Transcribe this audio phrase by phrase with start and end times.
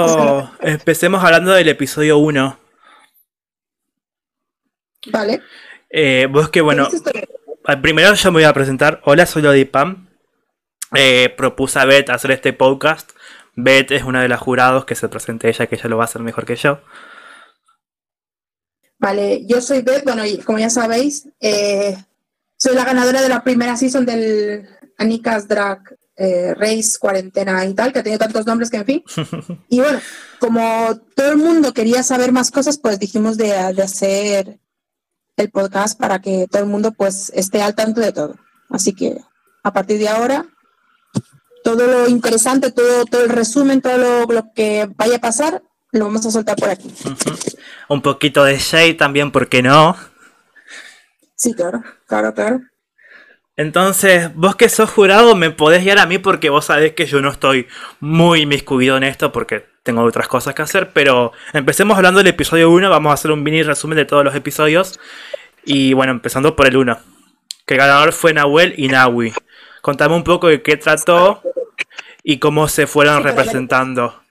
[0.00, 2.58] Oh, empecemos hablando del episodio 1.
[5.10, 5.42] Vale.
[5.90, 6.88] Eh, vos que bueno,
[7.82, 9.00] primero yo me voy a presentar.
[9.04, 10.08] Hola, soy Lodipam.
[10.94, 13.10] Eh, propuse a Beth hacer este podcast.
[13.56, 16.06] Beth es una de las jurados que se presente ella, que ella lo va a
[16.06, 16.80] hacer mejor que yo.
[19.00, 21.96] Vale, yo soy Beth, bueno, y como ya sabéis, eh,
[22.56, 25.80] soy la ganadora de la primera season del Anika's Drag
[26.18, 29.04] eh, Race Cuarentena y tal, que ha tenido tantos nombres que en fin.
[29.68, 30.00] Y bueno,
[30.40, 34.58] como todo el mundo quería saber más cosas, pues dijimos de, de hacer
[35.36, 38.34] el podcast para que todo el mundo pues esté al tanto de todo.
[38.68, 39.18] Así que
[39.62, 40.46] a partir de ahora,
[41.62, 45.62] todo lo interesante, todo, todo el resumen, todo lo, lo que vaya a pasar,
[45.92, 46.92] lo vamos a soltar por aquí.
[47.88, 49.96] Un poquito de shade también, ¿por qué no?
[51.36, 52.60] Sí, claro, claro, claro.
[53.58, 57.20] Entonces, vos que sos jurado, me podés guiar a mí porque vos sabés que yo
[57.20, 57.66] no estoy
[57.98, 62.70] muy miscuido en esto porque tengo otras cosas que hacer, pero empecemos hablando del episodio
[62.70, 65.00] 1, vamos a hacer un mini resumen de todos los episodios.
[65.64, 66.98] Y bueno, empezando por el 1,
[67.66, 69.32] que el ganador fue Nahuel y Nahui.
[69.82, 71.42] Contame un poco de qué trató
[72.22, 74.22] y cómo se fueron representando.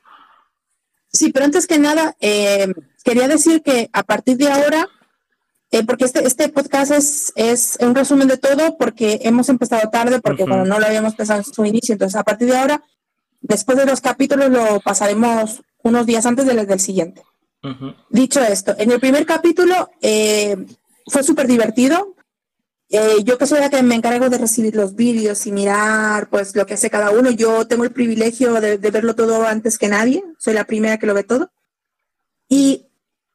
[1.11, 2.73] Sí, pero antes que nada, eh,
[3.03, 4.87] quería decir que a partir de ahora,
[5.71, 10.21] eh, porque este, este podcast es, es un resumen de todo, porque hemos empezado tarde,
[10.21, 10.51] porque Ujú.
[10.51, 12.83] bueno, no lo habíamos pensado en su inicio, entonces a partir de ahora,
[13.41, 17.21] después de los capítulos, lo pasaremos unos días antes del, del siguiente.
[17.63, 17.93] Ujú.
[18.09, 20.55] Dicho esto, en el primer capítulo eh,
[21.07, 22.15] fue súper divertido.
[22.89, 26.55] Eh, yo que soy la que me encargo de recibir los vídeos y mirar pues
[26.55, 29.89] lo que hace cada uno, yo tengo el privilegio de, de verlo todo antes que
[29.89, 31.51] nadie, soy la primera que lo ve todo.
[32.47, 32.86] Y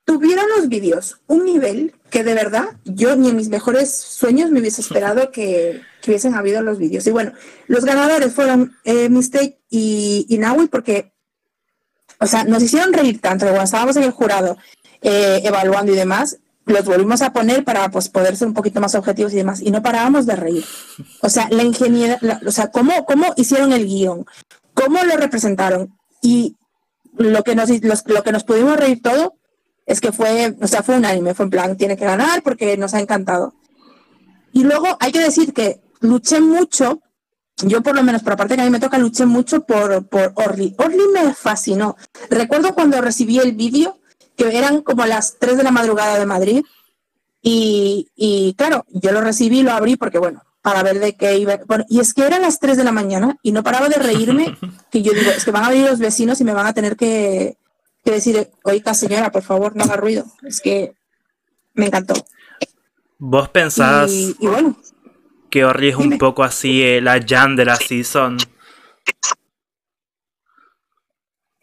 [0.05, 4.61] tuvieron los vídeos un nivel que de verdad yo ni en mis mejores sueños me
[4.61, 7.07] hubiese esperado que, hubiesen habido los vídeos.
[7.07, 7.33] Y bueno,
[7.69, 11.13] los ganadores fueron eh, Mistake y, y Naui porque,
[12.19, 14.59] o sea, nos hicieron reír tanto cuando estábamos en el jurado
[15.01, 18.95] eh, evaluando y demás, los volvimos a poner para pues, poder ser un poquito más
[18.95, 20.65] objetivos y demás, y no parábamos de reír.
[21.21, 24.27] O sea, la ingeniería, o sea, cómo, cómo hicieron el guion,
[24.75, 26.57] cómo lo representaron, y
[27.17, 27.69] lo que nos,
[28.07, 29.37] lo que nos pudimos reír todo
[29.87, 32.77] es que fue, o sea, fue un anime, fue en plan, tiene que ganar porque
[32.77, 33.55] nos ha encantado.
[34.53, 37.01] Y luego hay que decir que luché mucho,
[37.65, 40.07] yo por lo menos por la parte que a mí me toca, luché mucho por,
[40.09, 40.75] por Orly.
[40.79, 41.97] Orly me fascinó.
[42.31, 43.99] Recuerdo cuando recibí el vídeo,
[44.37, 46.65] que eran como las 3 de la madrugada de Madrid,
[47.41, 51.59] y, y claro, yo lo recibí, lo abrí porque bueno, para ver de qué iba.
[51.67, 54.57] Bueno, y es que eran las 3 de la mañana y no paraba de reírme,
[54.91, 56.97] que yo digo, es que van a venir los vecinos y me van a tener
[56.97, 57.59] que,
[58.05, 60.25] que decir, oiga señora, por favor, no haga ruido.
[60.43, 60.95] Es que
[61.75, 62.15] me encantó.
[63.19, 64.77] ¿Vos pensás Y, y bueno,
[65.51, 68.39] que Orly es un poco así la Jan de la season?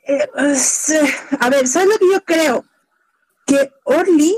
[0.07, 2.65] Eh, eh, a ver, ¿sabes lo que yo creo?
[3.45, 4.35] Que Orly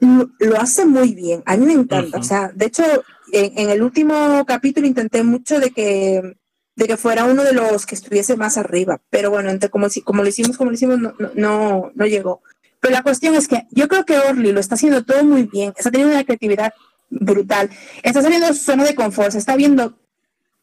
[0.00, 1.42] lo, lo hace muy bien.
[1.46, 2.18] A mí me encanta.
[2.18, 2.84] O sea, de hecho,
[3.32, 6.36] en, en el último capítulo intenté mucho de que,
[6.76, 9.00] de que fuera uno de los que estuviese más arriba.
[9.10, 12.42] Pero bueno, entre como, si, como lo hicimos, como lo hicimos, no, no, no, llegó.
[12.80, 15.72] Pero la cuestión es que yo creo que Orly lo está haciendo todo muy bien.
[15.76, 16.74] Está teniendo una creatividad
[17.10, 17.70] brutal.
[18.02, 19.32] Está saliendo de su zona de confort.
[19.32, 19.98] Se está viendo,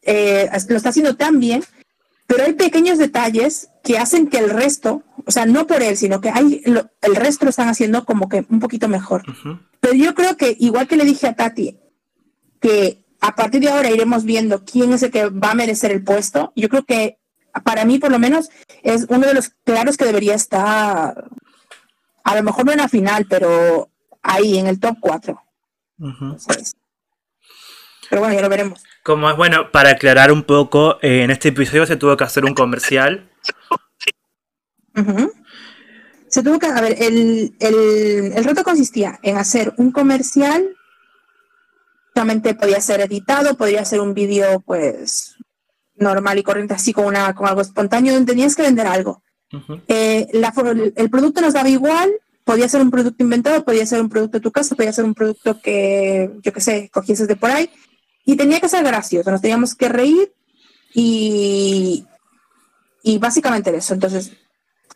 [0.01, 1.63] eh, lo está haciendo tan bien
[2.28, 6.22] pero hay pequeños detalles que hacen que el resto, o sea, no por él, sino
[6.22, 9.23] que hay lo- el resto lo están haciendo como que un poquito mejor.
[9.81, 11.78] Pero yo creo que, igual que le dije a Tati,
[12.61, 16.04] que a partir de ahora iremos viendo quién es el que va a merecer el
[16.04, 17.20] puesto, yo creo que
[17.64, 18.50] para mí, por lo menos,
[18.82, 21.30] es uno de los claros que debería estar,
[22.24, 23.90] a lo mejor no en la final, pero
[24.22, 25.42] ahí, en el top 4.
[26.00, 26.38] Ujú.
[28.09, 28.84] Pero bueno, ya lo veremos.
[29.04, 32.46] Como es bueno, para aclarar un poco, eh, en este episodio se tuvo que hacer
[32.46, 33.30] un comercial.
[36.28, 40.76] Se tuvo que, a ver, el, el, el reto consistía en hacer un comercial,
[42.13, 45.35] solamente podía ser editado, podría ser un vídeo pues
[45.95, 49.22] normal y corriente, así con, una, con algo espontáneo, tenías que vender algo.
[49.88, 50.53] Eh, la
[50.96, 52.11] el producto nos daba igual,
[52.43, 55.13] podía ser un producto inventado, podía ser un producto de tu casa, podía ser un
[55.13, 57.69] producto que, yo qué sé, cogieses de por ahí,
[58.25, 60.34] y tenía que ser gracioso, nos teníamos que reír
[60.93, 62.05] y,
[63.03, 63.93] y básicamente eso.
[63.93, 64.31] Entonces,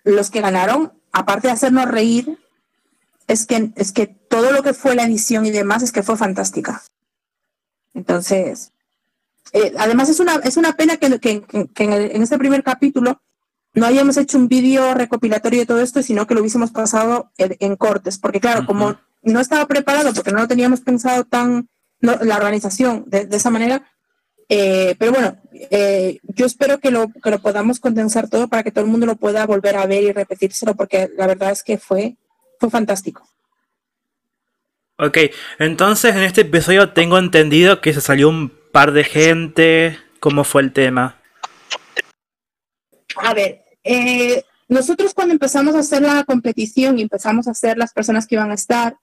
[0.04, 2.40] los que ganaron, aparte de hacernos reír,
[3.28, 6.16] es que, es que todo lo que fue la edición y demás es que fue
[6.16, 6.84] fantástica.
[7.96, 8.72] Entonces,
[9.54, 11.44] eh, además es una, es una pena que, que-
[11.84, 13.22] en, el- en este primer capítulo
[13.74, 17.56] no hayamos hecho un vídeo recopilatorio de todo esto, sino que lo hubiésemos pasado en,
[17.60, 21.68] en cortes, porque claro, como no estaba preparado, porque no lo teníamos pensado tan,
[22.00, 23.84] no, la organización de, de esa manera,
[24.48, 25.30] Eh, pero bueno,
[25.72, 29.08] eh, yo espero que lo, que lo podamos condensar todo para que todo el mundo
[29.08, 32.16] lo pueda volver a ver y repetírselo, porque la verdad es que fue,
[32.60, 33.28] fue fantástico.
[34.98, 35.18] Ok,
[35.60, 40.00] entonces en este episodio tengo entendido que se salió un par de gente.
[40.22, 41.22] ¿Cómo fue el tema?
[43.18, 47.92] A ver, eh, nosotros cuando empezamos a hacer la competición y empezamos a hacer las
[47.94, 48.98] personas que iban a estar,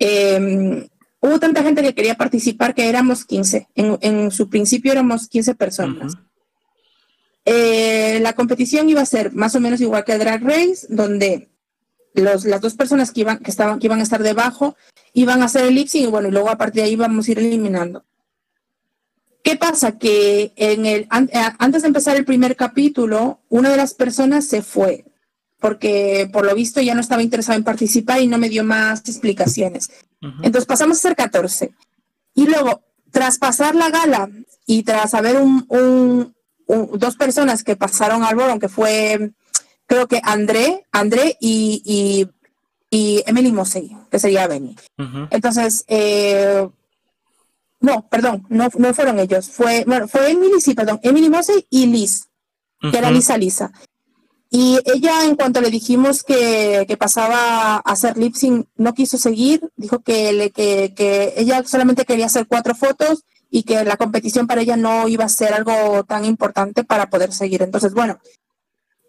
[0.00, 0.88] eh,
[1.20, 3.68] hubo tanta gente que quería participar que éramos 15.
[3.76, 6.14] En, en su principio éramos 15 personas.
[7.44, 11.48] eh, la competición iba a ser más o menos igual que Drag Race, donde
[12.14, 14.76] los, las dos personas que iban, que, estaban, que iban a estar debajo
[15.12, 17.26] iban a hacer el lip sync y bueno, y luego a partir de ahí vamos
[17.26, 18.04] a ir eliminando.
[19.42, 19.98] ¿Qué pasa?
[19.98, 24.62] Que en el, an, antes de empezar el primer capítulo, una de las personas se
[24.62, 25.04] fue,
[25.60, 29.00] porque por lo visto ya no estaba interesado en participar y no me dio más
[29.00, 29.90] explicaciones.
[30.22, 30.40] Uh -huh.
[30.44, 31.72] Entonces pasamos a ser 14.
[32.34, 34.30] Y luego, tras pasar la gala
[34.66, 36.34] y tras haber un, un,
[36.66, 39.30] un, dos personas que pasaron al bolo, que fue,
[39.86, 42.28] creo que André, André y, y,
[42.90, 44.76] y Emily Mosey, que sería Benny.
[44.98, 45.28] Uh -huh.
[45.30, 46.68] Entonces, eh,
[47.80, 49.48] no, perdón, no, no fueron ellos.
[49.48, 52.28] Fue, bueno, fue Emily, sí, perdón, Emily Mosey y Liz,
[52.80, 52.98] que uh -huh.
[52.98, 53.72] era Lisa Lisa.
[54.50, 59.18] Y ella, en cuanto le dijimos que, que pasaba a hacer lip sync, no quiso
[59.18, 63.96] seguir, dijo que, le, que, que ella solamente quería hacer cuatro fotos y que la
[63.96, 67.62] competición para ella no iba a ser algo tan importante para poder seguir.
[67.62, 68.20] Entonces, bueno,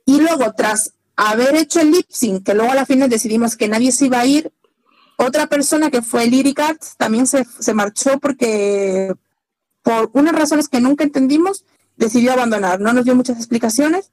[0.06, 3.68] y luego tras haber hecho el lip sync, que luego a la final decidimos que
[3.68, 4.52] nadie se iba a ir,
[5.18, 9.14] otra persona que fue Lyric Arts también se, se marchó porque
[9.82, 11.64] por unas razones que nunca entendimos
[11.96, 12.80] decidió abandonar.
[12.82, 14.12] No nos dio muchas explicaciones,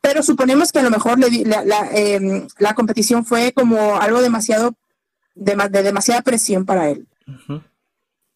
[0.00, 4.20] pero suponemos que a lo mejor le, la, la, eh, la, competición fue como algo
[4.22, 4.76] demasiado,
[5.34, 7.08] de, de demasiada presión para él.
[7.26, 7.62] Uh -huh.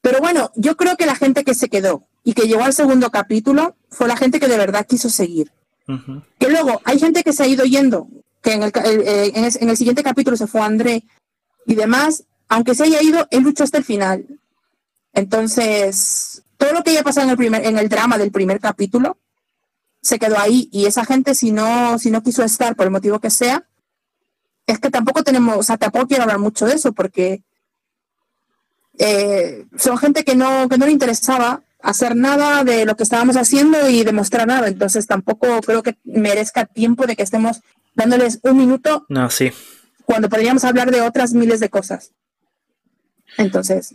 [0.00, 3.10] Pero bueno, yo creo que la gente que se quedó y que llegó al segundo
[3.10, 5.52] capítulo fue la gente que de verdad quiso seguir.
[6.38, 8.08] Que luego hay gente que se ha ido yendo,
[8.42, 11.04] que en el, eh, en, el, en el siguiente capítulo se fue André
[11.66, 14.26] y demás, aunque se haya ido, él luchó hasta el final.
[15.12, 19.18] Entonces, todo lo que haya pasado en el, primer, en el drama del primer capítulo
[20.02, 20.68] se quedó ahí.
[20.72, 23.66] Y esa gente si no, si no quiso estar por el motivo que sea,
[24.66, 27.42] es que tampoco tenemos, o sea, tampoco quiero hablar mucho de eso porque
[28.98, 33.36] eh, son gente que no, que no le interesaba hacer nada de lo que estábamos
[33.36, 37.60] haciendo y demostrar nada, entonces tampoco creo que merezca tiempo de que estemos
[37.94, 39.06] dándoles un minuto.
[39.08, 39.52] No, sí.
[40.04, 42.12] Cuando podríamos hablar de otras miles de cosas.
[43.36, 43.94] Entonces,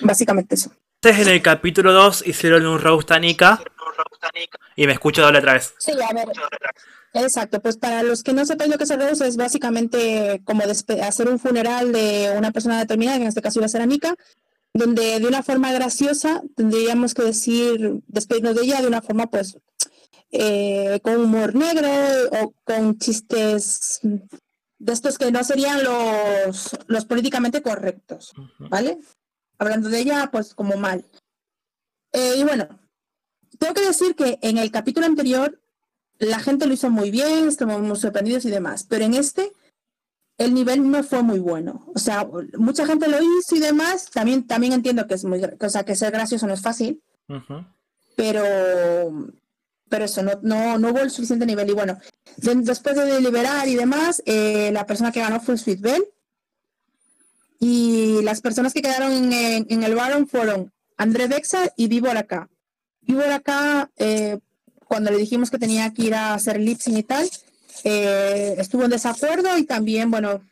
[0.00, 0.72] básicamente eso.
[1.02, 3.60] Entonces en el capítulo 2 hicieron un roast a Nika
[4.76, 5.74] y me escucho doble otra vez.
[5.78, 6.28] Sí, a ver.
[7.14, 10.62] Exacto, pues para los que no sepan lo que es el roast es básicamente como
[10.62, 13.86] hacer un funeral de una persona determinada, que en este caso iba a ser a
[13.86, 14.14] Nika,
[14.74, 19.58] donde de una forma graciosa tendríamos que decir, despedirnos de ella de una forma pues
[20.30, 21.90] eh, con humor negro
[22.40, 28.98] o con chistes de estos que no serían los, los políticamente correctos, ¿vale?
[29.58, 31.04] Hablando de ella, pues como mal.
[32.12, 32.66] Eh, y bueno,
[33.58, 35.60] tengo que decir que en el capítulo anterior
[36.18, 39.52] la gente lo hizo muy bien, estamos muy sorprendidos y demás, pero en este
[40.38, 41.86] el nivel no fue muy bueno.
[41.94, 42.26] O sea,
[42.58, 44.10] mucha gente lo hizo y demás.
[44.10, 47.34] También, también entiendo que es muy, o sea, que ser gracioso no es fácil, uh
[47.34, 47.66] -huh.
[48.16, 49.28] pero,
[49.88, 51.70] pero eso, no, no, no hubo el suficiente nivel.
[51.70, 51.98] Y bueno,
[52.38, 56.04] de, después de deliberar y demás, eh, la persona que ganó fue Sweet Bell.
[57.60, 62.10] Y las personas que quedaron en, en, en el Baron fueron André Dexa y Vivo
[62.10, 62.48] acá.
[63.02, 64.38] Vivo acá, eh,
[64.88, 67.30] cuando le dijimos que tenía que ir a hacer lip sync y tal,
[67.84, 70.42] eh, estuvo en desacuerdo y también, bueno,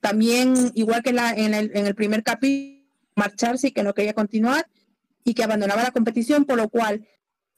[0.00, 2.82] también, igual que la, en, el, en el primer capítulo,
[3.14, 4.66] marcharse y que no quería continuar
[5.24, 7.06] y que abandonaba la competición, por lo cual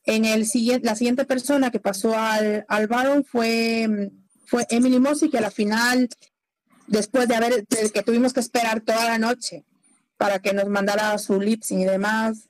[0.05, 4.11] en el siguiente, la siguiente persona que pasó al, al Baron fue,
[4.45, 6.09] fue Emily Mossy, que a la final,
[6.87, 9.65] después de haber, de que tuvimos que esperar toda la noche
[10.17, 12.49] para que nos mandara su lip y demás,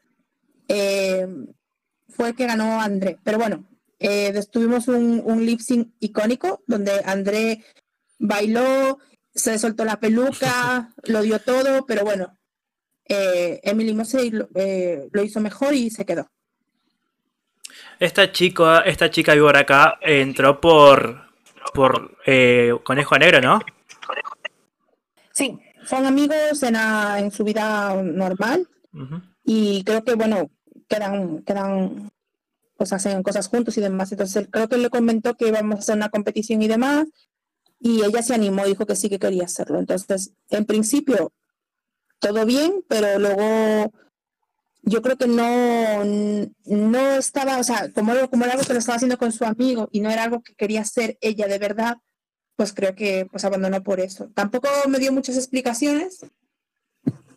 [0.69, 1.27] eh,
[2.09, 3.19] fue el que ganó André.
[3.23, 3.65] Pero bueno,
[4.07, 7.65] eh, tuvimos un, un lip sync icónico donde André
[8.19, 8.99] bailó,
[9.35, 12.37] se soltó la peluca, lo dio todo, pero bueno,
[13.09, 16.29] eh, Emily Mosey lo, eh, lo, hizo mejor y se quedó.
[17.99, 21.25] Esta chica, esta chica víbora acá entró por
[21.73, 23.61] por eh, Conejo Negro, ¿no?
[25.33, 29.23] Sí, son amigos en, la, en su vida normal uh -huh.
[29.45, 30.51] y creo que bueno
[30.89, 32.11] quedan quedan
[32.77, 34.13] pues hacen cosas juntos y demás.
[34.13, 37.07] Entonces creo que él le comentó que íbamos a hacer una competición y demás,
[37.81, 39.79] y ella se animó, dijo que sí que quería hacerlo.
[39.79, 41.33] Entonces, en principio,
[42.19, 43.93] todo bien, pero luego
[44.83, 46.05] yo creo que no,
[46.65, 49.89] no estaba, o sea, como, como era algo que lo estaba haciendo con su amigo
[49.93, 51.97] y no era algo que quería hacer ella de verdad,
[52.57, 54.31] pues creo que pues abandonó por eso.
[54.35, 56.25] Tampoco me dio muchas explicaciones.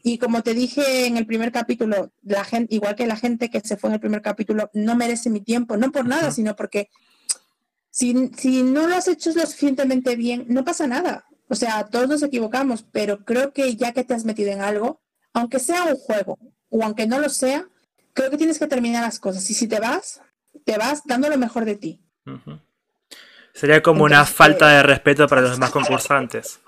[0.07, 3.59] Y como te dije en el primer capítulo, la gente, igual que la gente que
[3.59, 6.89] se fue en el primer capítulo, no merece mi tiempo, no por nada, sino porque
[7.89, 11.25] si, si no lo has hecho lo suficientemente bien, no pasa nada.
[11.49, 15.01] O sea, todos nos equivocamos, pero creo que ya que te has metido en algo,
[15.33, 17.67] aunque sea un juego o aunque no lo sea,
[18.13, 19.49] creo que tienes que terminar las cosas.
[19.49, 20.21] Y si te vas,
[20.63, 22.01] te vas dando lo mejor de ti.
[23.53, 26.61] Sería como una falta de respeto para los demás concursantes.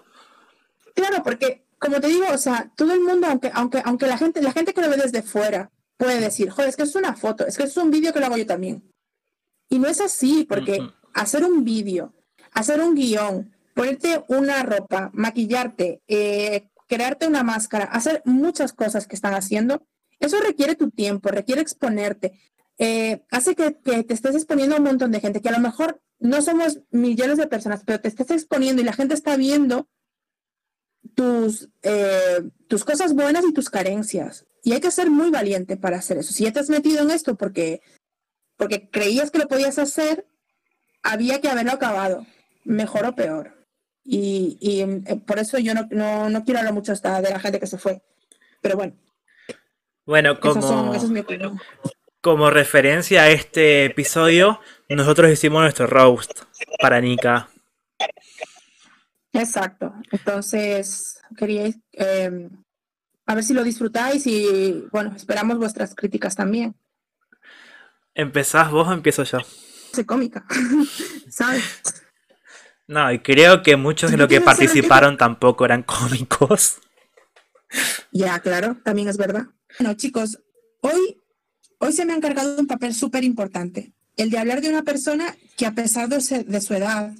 [0.93, 4.41] Claro, porque como te digo, o sea, todo el mundo, aunque, aunque, aunque la gente,
[4.41, 7.47] la gente que lo ve desde fuera puede decir, joder, es que es una foto,
[7.47, 8.83] es que es un vídeo que lo hago yo también.
[9.69, 10.79] Y no es así, porque
[11.13, 12.13] hacer un vídeo,
[12.51, 19.15] hacer un guion, ponerte una ropa, maquillarte, eh, crearte una máscara, hacer muchas cosas que
[19.15, 19.85] están haciendo,
[20.19, 22.39] eso requiere tu tiempo, requiere exponerte.
[22.77, 25.59] Eh, hace que, que, te estés exponiendo a un montón de gente, que a lo
[25.59, 29.87] mejor no somos millones de personas, pero te estés exponiendo y la gente está viendo
[31.19, 34.45] tus, eh, tus cosas buenas y tus carencias.
[34.63, 36.31] Y hay que ser muy valiente para hacer eso.
[36.31, 37.81] Si ya te has metido en esto porque,
[38.55, 40.25] porque creías que lo podías hacer,
[41.03, 42.25] había que haberlo acabado,
[42.63, 43.65] mejor o peor.
[44.05, 47.39] Y, y eh, por eso yo no, no, no, quiero hablar mucho hasta de la
[47.41, 48.01] gente que se fue.
[48.61, 48.93] Pero bueno.
[50.05, 50.93] Bueno, como,
[52.21, 56.31] como referencia a este episodio, nosotros hicimos nuestro roast
[56.79, 57.49] para Nika.
[59.33, 59.93] Exacto.
[60.11, 62.49] Entonces, quería eh,
[63.29, 66.75] a ver si lo disfrutáis y, bueno, esperamos vuestras críticas también.
[68.15, 69.37] ¿Empezás vos o empiezo yo?
[69.93, 70.45] Soy cómica,
[71.29, 71.63] ¿sabes?
[72.87, 76.79] No, y creo que muchos de los que participaron tampoco eran cómicos.
[78.11, 79.45] Ya, claro, también es verdad.
[79.77, 80.39] Bueno, chicos,
[80.81, 81.21] hoy,
[81.77, 85.37] hoy se me ha encargado un papel súper importante, el de hablar de una persona
[85.55, 87.13] que a pesar de su edad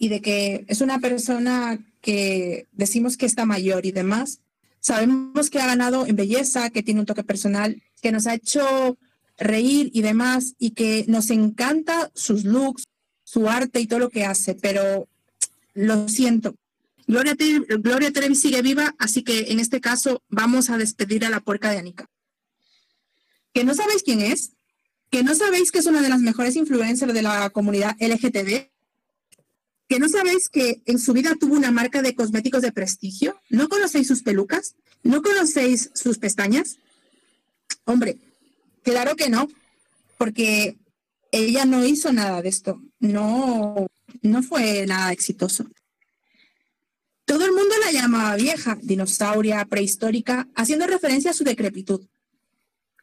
[0.00, 4.40] y de que es una persona que decimos que está mayor y demás,
[4.80, 8.96] sabemos que ha ganado en belleza, que tiene un toque personal, que nos ha hecho
[9.36, 12.84] reír y demás, y que nos encanta sus looks,
[13.24, 15.06] su arte y todo lo que hace, pero
[15.74, 16.54] lo siento.
[17.06, 17.36] Gloria,
[17.68, 21.70] Gloria Trevi sigue viva, así que en este caso vamos a despedir a la puerca
[21.70, 22.06] de Anika.
[23.52, 24.52] Que no sabéis quién es,
[25.10, 28.69] que no sabéis que es una de las mejores influencers de la comunidad LGTB,
[29.90, 33.68] que no sabéis que en su vida tuvo una marca de cosméticos de prestigio, no
[33.68, 36.78] conocéis sus pelucas, no conocéis sus pestañas.
[37.86, 38.16] Hombre,
[38.84, 39.48] claro que no,
[40.16, 40.78] porque
[41.32, 43.88] ella no hizo nada de esto, no,
[44.22, 45.66] no fue nada exitoso.
[47.24, 52.06] Todo el mundo la llamaba vieja, dinosauria, prehistórica, haciendo referencia a su decrepitud.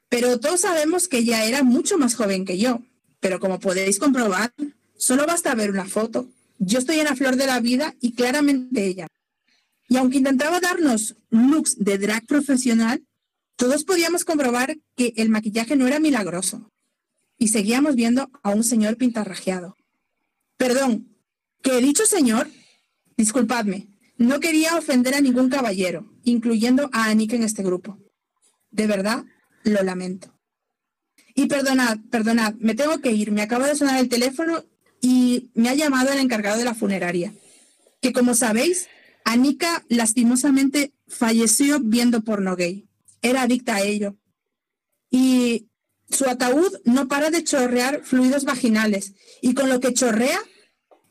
[0.08, 2.80] Pero todos sabemos que ella era mucho más joven que yo.
[3.20, 4.54] Pero como podéis comprobar,
[4.96, 6.30] solo basta ver una foto
[6.60, 9.08] yo estoy en la flor de la vida y claramente ella.
[9.90, 13.04] Y aunque intentaba darnos looks de drag profesional,
[13.56, 16.72] todos podíamos comprobar que el maquillaje no era milagroso.
[17.38, 19.76] Y seguíamos viendo a un señor pintarrajeado.
[20.58, 21.16] Perdón,
[21.62, 22.50] que he dicho señor,
[23.16, 23.88] disculpadme,
[24.18, 27.98] no quería ofender a ningún caballero, incluyendo a Anika en este grupo.
[28.72, 29.24] De verdad,
[29.64, 30.34] lo lamento.
[31.36, 34.64] Y perdonad, perdonad, me tengo que ir, me acaba de sonar el teléfono
[35.02, 37.34] y me ha llamado el encargado de la funeraria,
[38.02, 38.88] que como sabéis,
[39.24, 42.88] Anika lastimosamente falleció viendo porno gay.
[43.22, 44.16] Era adicta a ello.
[45.10, 45.68] Y
[46.10, 49.14] su ataúd no para de chorrear fluidos vaginales.
[49.42, 50.40] Y con lo que chorrea,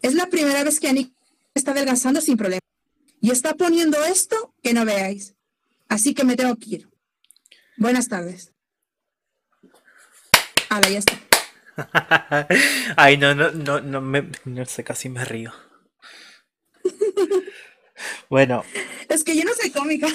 [0.02, 1.12] es la primera vez que Anika
[1.54, 2.60] está adelgazando sin problema.
[3.20, 5.34] Y está poniendo esto que no veáis.
[5.88, 6.88] Así que me tengo que ir.
[7.76, 8.52] Buenas tardes.
[10.70, 11.25] Ahora ya está.
[12.96, 15.52] Ay, no, no, no, no, me, no sé, casi me río.
[18.28, 18.62] Bueno.
[19.08, 20.06] Es que yo no soy cómica.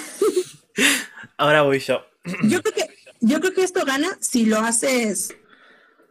[1.36, 2.06] Ahora voy yo.
[2.44, 2.88] Yo creo que,
[3.20, 5.34] yo creo que esto gana si lo haces,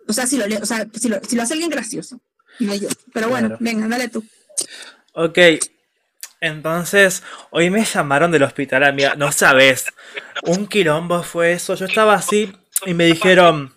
[0.08, 2.20] o sea, si lo, o sea, si lo, si lo hace alguien gracioso.
[2.60, 2.90] No yo.
[3.14, 4.26] Pero bueno, venga, dale tú.
[5.14, 5.38] Ok.
[6.42, 9.16] Entonces, hoy me llamaron del hospital, amiga.
[9.16, 9.86] No sabes.
[10.44, 11.76] Un quilombo fue eso.
[11.76, 12.52] Yo estaba así
[12.86, 13.74] y me dijeron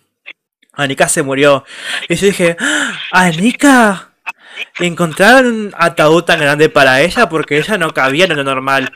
[0.75, 1.63] Anika se murió.
[2.09, 4.09] Y yo dije, ¡Ah, Anika,
[4.79, 8.91] encontraron un ataúd tan grande para ella porque ella no cabía en lo normal.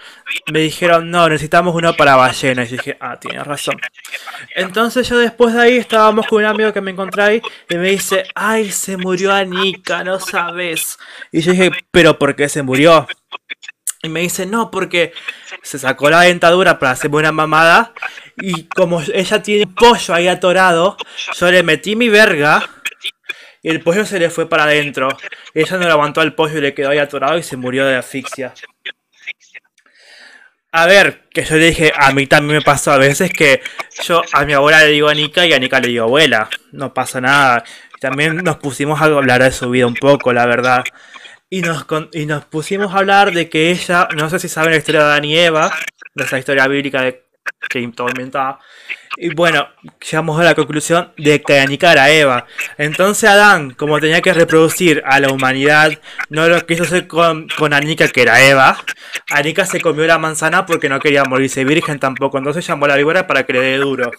[0.52, 2.64] Me dijeron, no, necesitamos uno para ballena.
[2.64, 3.80] Y yo dije, ah, tienes razón.
[4.56, 7.90] Entonces yo después de ahí estábamos con un amigo que me encontré ahí y me
[7.90, 10.98] dice, ay, se murió Anika, no sabes.
[11.32, 13.08] Y yo dije, pero ¿por qué se murió?
[14.02, 15.12] Y me dice, no, porque
[15.62, 17.94] se sacó la dentadura para hacerme una mamada.
[18.38, 20.98] Y como ella tiene pollo ahí atorado,
[21.38, 22.64] yo le metí mi verga.
[23.62, 25.10] Y el pollo se le fue para adentro.
[25.54, 28.54] Ella no aguantó al pollo y le quedó ahí atorado y se murió de asfixia.
[30.72, 33.62] A ver, que yo le dije, a mí también me pasó a veces que
[34.04, 36.48] yo a mi abuela le digo a Nika y a Nika le digo abuela.
[36.72, 37.64] No pasa nada.
[38.00, 40.84] También nos pusimos a hablar de su vida un poco, la verdad.
[41.50, 44.78] Y nos, y nos pusimos a hablar de que ella, no sé si saben la
[44.78, 45.72] historia de Adán y Eva,
[46.14, 47.30] de esa historia bíblica de
[47.70, 48.60] que inventaba.
[49.18, 49.68] Y bueno,
[50.00, 52.46] llegamos a la conclusión de que Anika era Eva.
[52.78, 55.92] Entonces Adán, como tenía que reproducir a la humanidad,
[56.30, 58.78] no lo quiso hacer con, con Anika, que era Eva.
[59.32, 62.38] Anika se comió la manzana porque no quería morirse virgen tampoco.
[62.38, 64.12] Entonces llamó a la víbora para que le dé duro.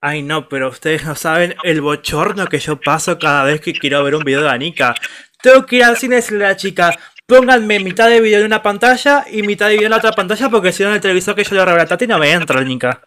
[0.00, 4.04] Ay, no, pero ustedes no saben el bochorno que yo paso cada vez que quiero
[4.04, 4.94] ver un video de Anika.
[5.42, 8.46] Tengo que ir al cine y decirle a la chica, pónganme mitad de video en
[8.46, 11.00] una pantalla y mitad de video en la otra pantalla porque si no en el
[11.00, 13.02] televisor que yo le revela a no me entra, Anika.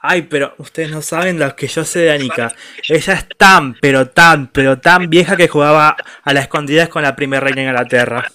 [0.00, 2.52] Ay, pero ustedes no saben lo que yo sé de Anika.
[2.88, 7.16] Ella es tan, pero tan, pero tan vieja que jugaba a las escondidas con la
[7.16, 8.30] primera reina de Inglaterra.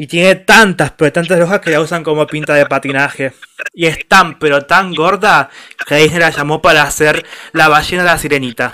[0.00, 3.32] Y tiene tantas, pero tantas hojas que la usan como pinta de patinaje.
[3.74, 5.50] Y es tan, pero tan gorda
[5.88, 8.72] que Disney la llamó para hacer la ballena de la sirenita.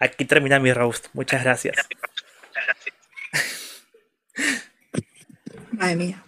[0.00, 1.08] Aquí termina mi roast.
[1.12, 1.76] Muchas gracias.
[5.72, 6.24] Madre mía.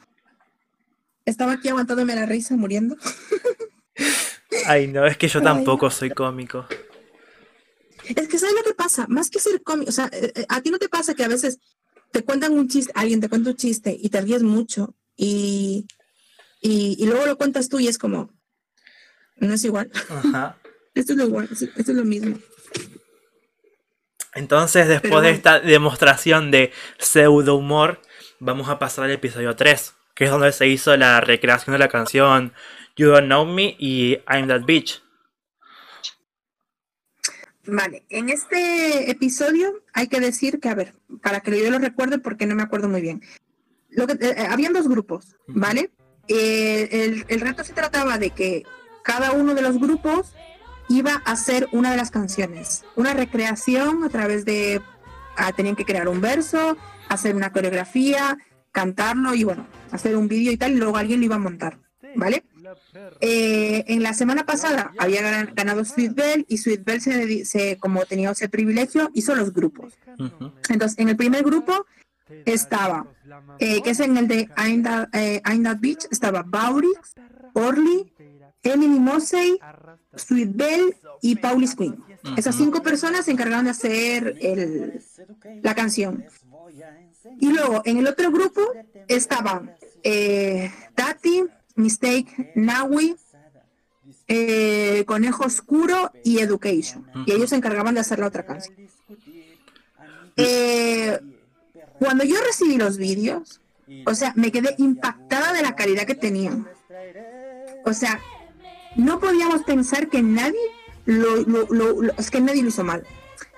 [1.24, 2.98] Estaba aquí aguantándome la risa muriendo.
[4.66, 6.66] Ay, no, es que yo tampoco soy cómico.
[8.04, 9.06] Es que ¿sabes lo que pasa?
[9.08, 11.28] Más que ser cómico, o sea, eh, eh, a ti no te pasa que a
[11.28, 11.58] veces
[12.10, 15.86] te cuentan un chiste, alguien te cuenta un chiste y te ríes mucho y,
[16.60, 18.32] y, luego lo cuentas tú y es como,
[19.36, 19.90] no es igual.
[20.08, 20.58] Ajá.
[20.94, 22.38] esto, es lo, esto es lo mismo.
[24.34, 28.02] Entonces, después de esta demostración de pseudo humor,
[28.38, 31.88] vamos a pasar al episodio 3, que es donde se hizo la recreación de la
[31.88, 32.52] canción
[32.96, 35.02] You Don't Know Me y I'm That Bitch.
[37.66, 42.18] Vale, en este episodio hay que decir que, a ver, para que yo lo recuerde
[42.18, 43.22] porque no me acuerdo muy bien.
[43.90, 45.90] Lo que, eh, eh, habían dos grupos, ¿vale?
[46.28, 48.64] Eh, el, reto se trataba de que
[49.02, 50.34] cada uno de los grupos
[50.88, 54.80] iba a hacer una de las canciones, una recreación a través de,
[55.36, 56.76] ah, tenían que crear un verso,
[57.08, 58.38] hacer una coreografía,
[58.70, 61.78] cantarlo y bueno, hacer un vídeo y tal, y luego alguien lo iba a montar,
[62.14, 62.44] ¿vale?
[63.20, 65.22] Eh, en la semana pasada había
[65.54, 67.00] ganado Sweet Bell y Sweet Bell
[67.44, 69.94] se, como tenía ese privilegio hizo los grupos.
[70.68, 71.86] Entonces, en el primer grupo
[72.44, 73.06] estaba,
[73.58, 75.42] eh, que es en el de I'm That, eh,
[75.78, 77.14] Beach, estaba Baurix,
[77.54, 78.12] Orly,
[78.62, 79.58] Emily Mosey,
[80.14, 82.02] Sweet Bell y Paulis Queen.
[82.36, 85.00] Esas cinco personas se encargaron de hacer el,
[85.62, 86.24] la canción.
[87.40, 88.60] Y luego en el otro grupo
[89.08, 91.44] estaban eh, Tati,
[91.76, 93.16] Mistake, Nawi,
[94.28, 97.06] eh, Conejo Oscuro y Education.
[97.26, 98.74] Y ellos se encargaban de hacer la otra canción.
[100.36, 101.18] Eh,
[101.98, 103.60] cuando yo recibí los vídeos,
[104.04, 106.68] o sea, me quedé impactada de la calidad que tenían.
[107.84, 108.20] O sea,
[108.96, 110.58] no podíamos pensar que nadie
[111.04, 113.06] lo, es que nadie lo hizo mal.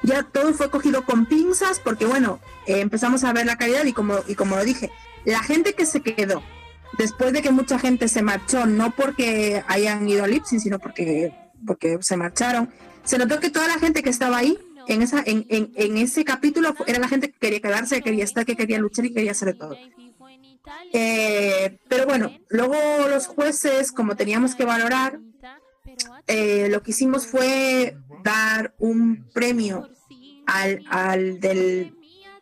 [0.02, 3.92] Ya todo fue cogido con pinzas porque bueno, eh, empezamos a ver la calidad y
[3.92, 4.90] como, y como lo dije,
[5.24, 6.42] la gente que se quedó
[6.96, 11.34] después de que mucha gente se marchó, no porque hayan ido a Lipsy, sino porque,
[11.66, 12.70] porque se marcharon,
[13.04, 16.74] se notó que toda la gente que estaba ahí en, esa, en, en, ese capítulo
[16.86, 19.56] era la gente que quería quedarse, que quería estar, que quería luchar y quería hacer
[19.56, 19.76] todo.
[20.92, 22.76] Eh, pero bueno, luego
[23.08, 25.20] los jueces, como teníamos que valorar,
[26.26, 29.88] eh, lo que hicimos fue dar un premio
[30.46, 31.94] al, al del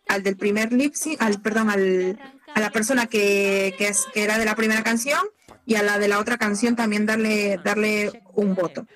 [0.09, 2.19] al del primer lip al perdón, al,
[2.57, 5.21] a la persona que, que, es, que era de la primera canción
[5.67, 8.87] y a la de la otra canción también darle, darle un voto.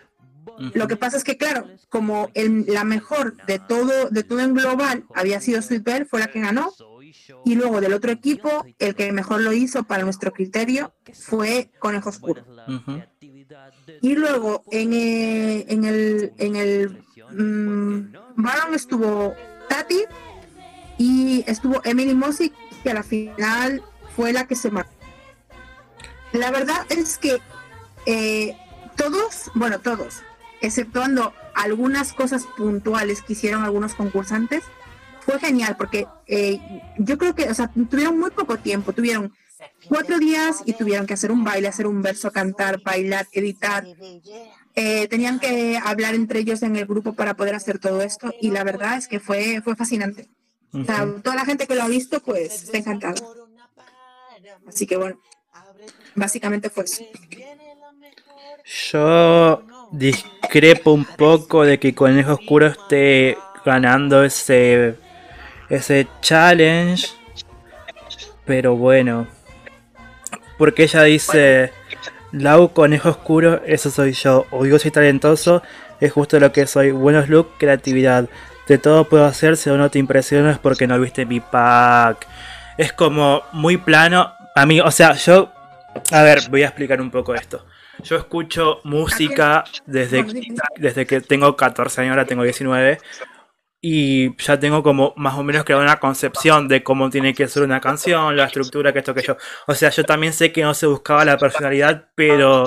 [0.72, 4.54] Lo que pasa es que, claro, como el, la mejor de todo, de todo en
[4.54, 6.72] global había sido Sweet Bell, fue la que ganó.
[7.44, 12.08] Y luego del otro equipo, el que mejor lo hizo para nuestro criterio fue Conejo
[12.08, 12.42] Oscuro.
[14.00, 19.34] Y luego en, eh, en el, en el mm, Baron estuvo
[19.68, 20.04] Tati
[20.96, 23.82] y estuvo Emily Mosick que a la final
[24.16, 24.92] fue la que se marcó.
[26.32, 27.40] La verdad es que
[28.06, 28.56] eh,
[28.96, 30.22] todos, bueno, todos,
[30.60, 34.62] exceptuando algunas cosas puntuales que hicieron algunos concursantes,
[35.20, 36.60] fue genial porque eh,
[36.98, 39.32] yo creo que, o sea, tuvieron muy poco tiempo, tuvieron
[39.88, 43.84] cuatro días y tuvieron que hacer un baile, hacer un verso, cantar, bailar, editar.
[44.76, 48.50] Eh, tenían que hablar entre ellos en el grupo para poder hacer todo esto y
[48.50, 50.28] la verdad es que fue, fue fascinante.
[51.22, 53.14] Toda la gente que lo ha visto, pues está encantada.
[54.66, 55.18] Así que bueno,
[56.14, 57.04] básicamente fue eso.
[58.92, 64.96] Yo discrepo un poco de que Conejo Oscuro esté ganando ese,
[65.68, 67.08] ese challenge.
[68.44, 69.26] Pero bueno.
[70.58, 71.72] Porque ella dice,
[72.32, 74.46] Lau Conejo Oscuro, eso soy yo.
[74.50, 75.62] O yo soy talentoso,
[76.00, 76.90] es justo lo que soy.
[76.90, 78.28] Buenos looks, creatividad.
[78.66, 82.26] De todo puedo hacer, si no te impresionas porque no viste mi pack.
[82.78, 84.32] Es como muy plano.
[84.54, 85.52] A mí, o sea, yo...
[86.12, 87.66] A ver, voy a explicar un poco esto.
[88.02, 90.24] Yo escucho música desde,
[90.76, 92.98] desde que tengo 14 años, ahora tengo 19
[93.82, 97.62] y ya tengo como más o menos creado una concepción de cómo tiene que ser
[97.62, 99.36] una canción, la estructura, que esto, que yo.
[99.66, 102.64] O sea, yo también sé que no se buscaba la personalidad, pero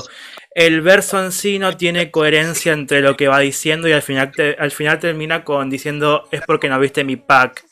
[0.55, 4.31] el verso en sí no tiene coherencia entre lo que va diciendo y al final,
[4.59, 7.65] al final termina con diciendo es porque no viste mi pack.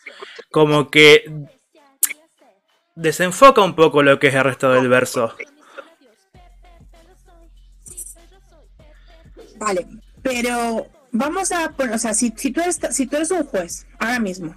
[0.49, 1.25] Como que
[2.95, 5.35] desenfoca un poco lo que es el resto del verso.
[9.57, 9.85] Vale,
[10.23, 13.85] pero vamos a poner, o sea, si, si, tú eres, si tú eres un juez
[13.99, 14.55] ahora mismo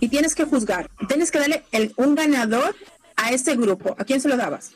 [0.00, 2.76] y tienes que juzgar, tienes que darle el, un ganador
[3.16, 4.72] a ese grupo, ¿a quién se lo dabas?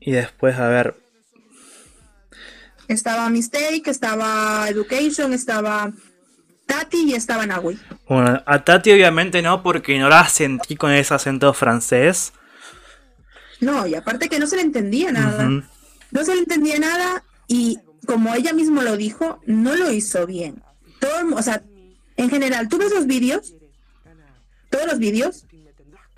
[0.00, 1.05] Y después, a ver.
[2.88, 5.92] Estaba Mistake, estaba Education, estaba
[6.66, 7.78] Tati y estaba Nahui.
[8.08, 12.32] Bueno, a Tati obviamente no, porque no la sentí con ese acento francés.
[13.60, 15.48] No, y aparte que no se le entendía nada.
[16.10, 20.62] No se le entendía nada y como ella misma lo dijo, no lo hizo bien.
[21.00, 21.62] Todo, o sea,
[22.16, 23.54] en general, tú ves los vídeos,
[24.70, 25.46] todos los vídeos,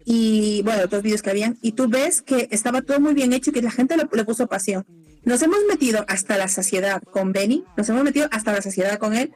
[0.04, 3.50] y bueno, los vídeos que habían, y tú ves que estaba todo muy bien hecho
[3.50, 4.87] y que la gente le, puso pasión.
[5.28, 9.14] Nos hemos metido hasta la saciedad con Benny, nos hemos metido hasta la saciedad con
[9.14, 9.34] él,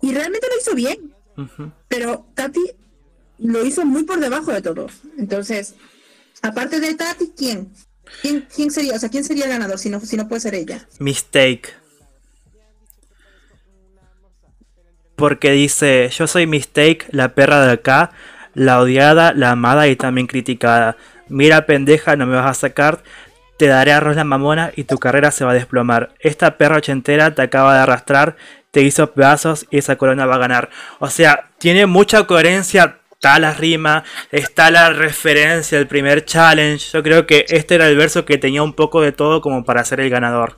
[0.00, 1.14] y realmente lo hizo bien.
[1.86, 2.72] Pero Tati
[3.38, 4.94] lo hizo muy por debajo de todos.
[5.16, 5.76] Entonces,
[6.42, 7.72] aparte de Tati, ¿quién?
[8.20, 8.96] ¿Quién, sería?
[8.96, 10.88] O sea, ¿quién sería el ganador si no, si no puede ser ella?
[10.98, 11.72] Mistake.
[15.14, 18.10] Porque dice, yo soy Mistake, la perra de acá,
[18.54, 20.96] la odiada, la amada y también criticada.
[21.28, 23.04] Mira pendeja, no me vas a sacar,
[23.62, 26.10] te daré arroz la mamona y tu carrera se va a desplomar.
[26.18, 28.34] Esta perra ochentera te acaba de arrastrar,
[28.72, 30.68] te hizo pedazos y esa corona va a ganar.
[30.98, 36.90] O sea, tiene mucha coherencia está la rima, está la referencia, el primer challenge.
[36.92, 39.84] Yo creo que este era el verso que tenía un poco de todo como para
[39.84, 40.56] ser el ganador.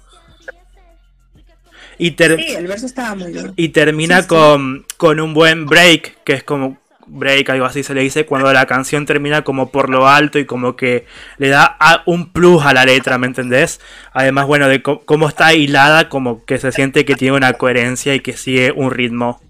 [1.98, 3.52] Y, sí, el verso estaba muy bien.
[3.54, 8.02] y termina Con, con un buen break, que es como break, algo así se le
[8.02, 11.06] dice, cuando la canción termina como por lo alto y como que
[11.38, 13.80] le da un plus a la letra, ¿me entendés?
[14.12, 18.20] Además, bueno, de cómo está hilada, como que se siente que tiene una coherencia y
[18.20, 19.40] que sigue un ritmo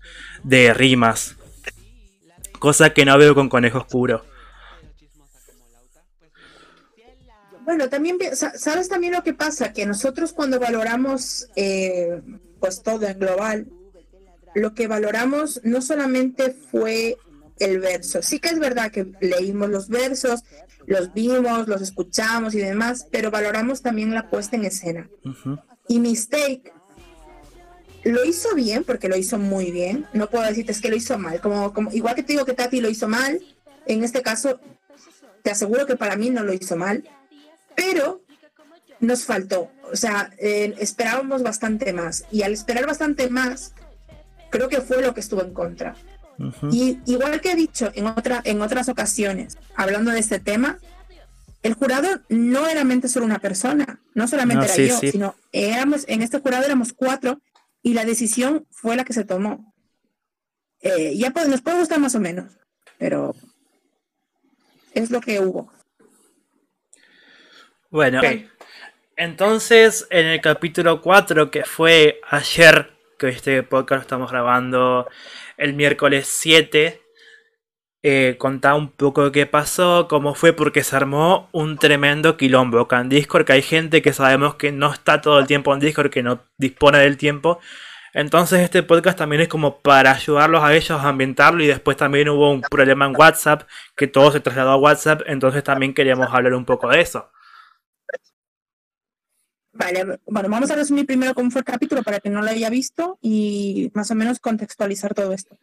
[0.42, 1.36] de rimas
[2.64, 4.24] cosa que no veo con Conejo Oscuro.
[7.60, 9.74] Bueno, también, ¿sabes también lo que pasa?
[9.74, 12.22] Que nosotros cuando valoramos eh,
[12.60, 13.66] pues todo en global,
[14.54, 17.18] lo que valoramos no solamente fue
[17.58, 18.22] el verso.
[18.22, 20.42] Sí que es verdad que leímos los versos,
[20.86, 25.08] los vimos, los escuchamos y demás, pero valoramos también la puesta en escena.
[25.88, 26.72] Y Mistake
[28.04, 30.06] lo hizo bien, porque lo hizo muy bien.
[30.12, 31.40] No puedo decirte es que lo hizo mal.
[31.40, 33.40] Como, como, igual que te digo que Tati lo hizo mal,
[33.86, 34.60] en este caso
[35.42, 37.08] te aseguro que para mí no lo hizo mal.
[37.74, 38.22] Pero
[39.00, 39.70] nos faltó.
[39.92, 42.24] O sea, eh, esperábamos bastante más.
[42.30, 43.74] Y al esperar bastante más,
[44.50, 45.96] creo que fue lo que estuvo en contra.
[46.70, 50.78] Y igual que he dicho en, otra, en otras ocasiones, hablando de este tema,
[51.62, 56.22] el jurado no era mente solo una persona, no solamente era yo, sino éramos, en
[56.22, 57.40] este jurado éramos cuatro
[57.82, 59.72] y la decisión fue la que se tomó.
[60.80, 62.52] Eh, ya nos puede gustar más o menos,
[62.98, 63.34] pero
[64.92, 65.72] es lo que hubo.
[67.88, 68.20] Bueno,
[69.16, 75.08] entonces en el capítulo 4, que fue ayer, que este podcast lo estamos grabando
[75.56, 77.00] el miércoles 7,
[78.06, 83.00] eh, contaba un poco qué pasó, cómo fue, porque se armó un tremendo quilombo acá
[83.00, 86.10] en Discord, que hay gente que sabemos que no está todo el tiempo en Discord,
[86.10, 87.60] que no dispone del tiempo.
[88.12, 92.28] Entonces este podcast también es como para ayudarlos a ellos a ambientarlo y después también
[92.28, 93.62] hubo un problema en WhatsApp,
[93.96, 97.30] que todo se trasladó a WhatsApp, entonces también queríamos hablar un poco de eso.
[99.74, 102.70] Vale, bueno, vamos a resumir primero cómo fue el capítulo para que no lo haya
[102.70, 105.58] visto y más o menos contextualizar todo esto.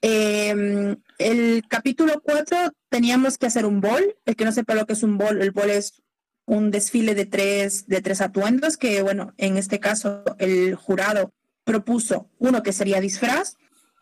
[0.00, 4.16] Em, el capítulo 4 teníamos que hacer un bol.
[4.24, 6.02] El que no sepa lo que es un bol, el bol es
[6.44, 11.32] un desfile de tres, de tres atuendos que, bueno, en este caso el jurado
[11.64, 13.56] propuso uno que sería disfraz,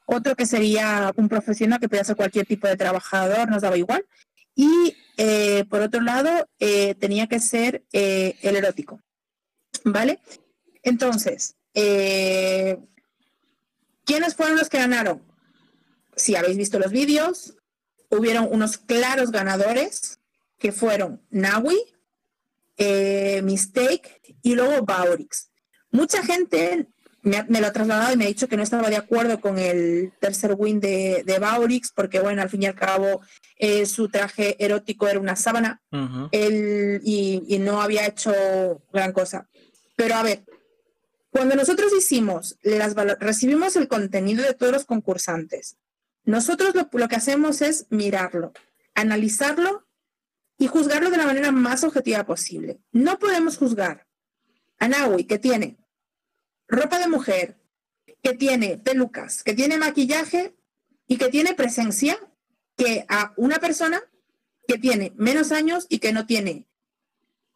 [0.06, 4.04] otro que sería un profesional que podía ser cualquier tipo de trabajador, nos daba igual,
[4.54, 9.00] y eh, por otro lado eh, tenía que ser eh, el erótico,
[9.84, 10.18] ¿vale?
[10.82, 11.56] Entonces,
[14.04, 15.22] ¿quiénes fueron los que ganaron?
[16.16, 17.54] Si habéis visto los vídeos,
[18.10, 20.18] hubieron unos claros ganadores
[20.58, 21.78] que fueron Nawi,
[23.42, 25.50] Mistake y luego Baurix.
[25.90, 26.88] Mucha gente
[27.22, 30.12] me, lo ha trasladado y me ha dicho que no estaba de acuerdo con el
[30.20, 33.22] tercer win de, de Baurix, porque bueno, al fin y al cabo
[33.56, 35.80] eh, su traje erótico era una sábana
[36.30, 38.32] y, no había hecho
[38.92, 39.48] gran cosa.
[39.96, 40.44] Pero a ver,
[41.30, 42.58] cuando nosotros hicimos,
[43.20, 45.76] recibimos el contenido de todos los concursantes,
[46.24, 48.52] nosotros lo, lo que hacemos es mirarlo,
[48.94, 49.86] analizarlo
[50.58, 52.80] y juzgarlo de la manera más objetiva posible.
[52.92, 54.06] No podemos juzgar
[54.78, 55.78] a Naui, que tiene
[56.68, 57.60] ropa de mujer,
[58.22, 60.54] que tiene pelucas, que tiene maquillaje
[61.06, 62.18] y que tiene presencia,
[62.76, 64.02] que a una persona
[64.66, 66.66] que tiene menos años y que no tiene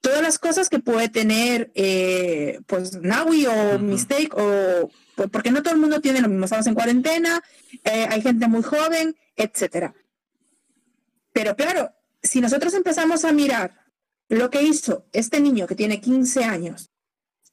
[0.01, 4.91] todas las cosas que puede tener eh, pues Naui o Mistake o
[5.33, 7.43] porque no todo el mundo tiene lo mismo, estamos en cuarentena,
[7.83, 9.93] eh, hay gente muy joven, etcétera.
[11.33, 13.85] Pero claro, si nosotros empezamos a mirar
[14.29, 16.91] lo que hizo este niño que tiene 15 años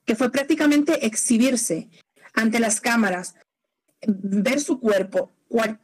[0.06, 1.90] que fue prácticamente exhibirse
[2.34, 3.36] ante las cámaras,
[4.06, 5.34] ver su cuerpo.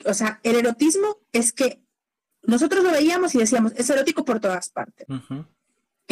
[0.05, 1.81] o sea, el erotismo es que
[2.43, 5.07] nosotros lo veíamos y decíamos, es erótico por todas partes.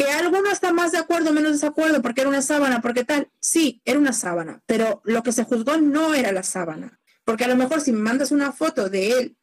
[0.04, 3.30] Que alguno está más de acuerdo, menos desacuerdo, porque era una sábana, porque tal.
[3.40, 7.00] Sí, era una sábana, pero lo que se juzgó no era la sábana.
[7.24, 9.36] Porque a lo mejor si me mandas una foto de él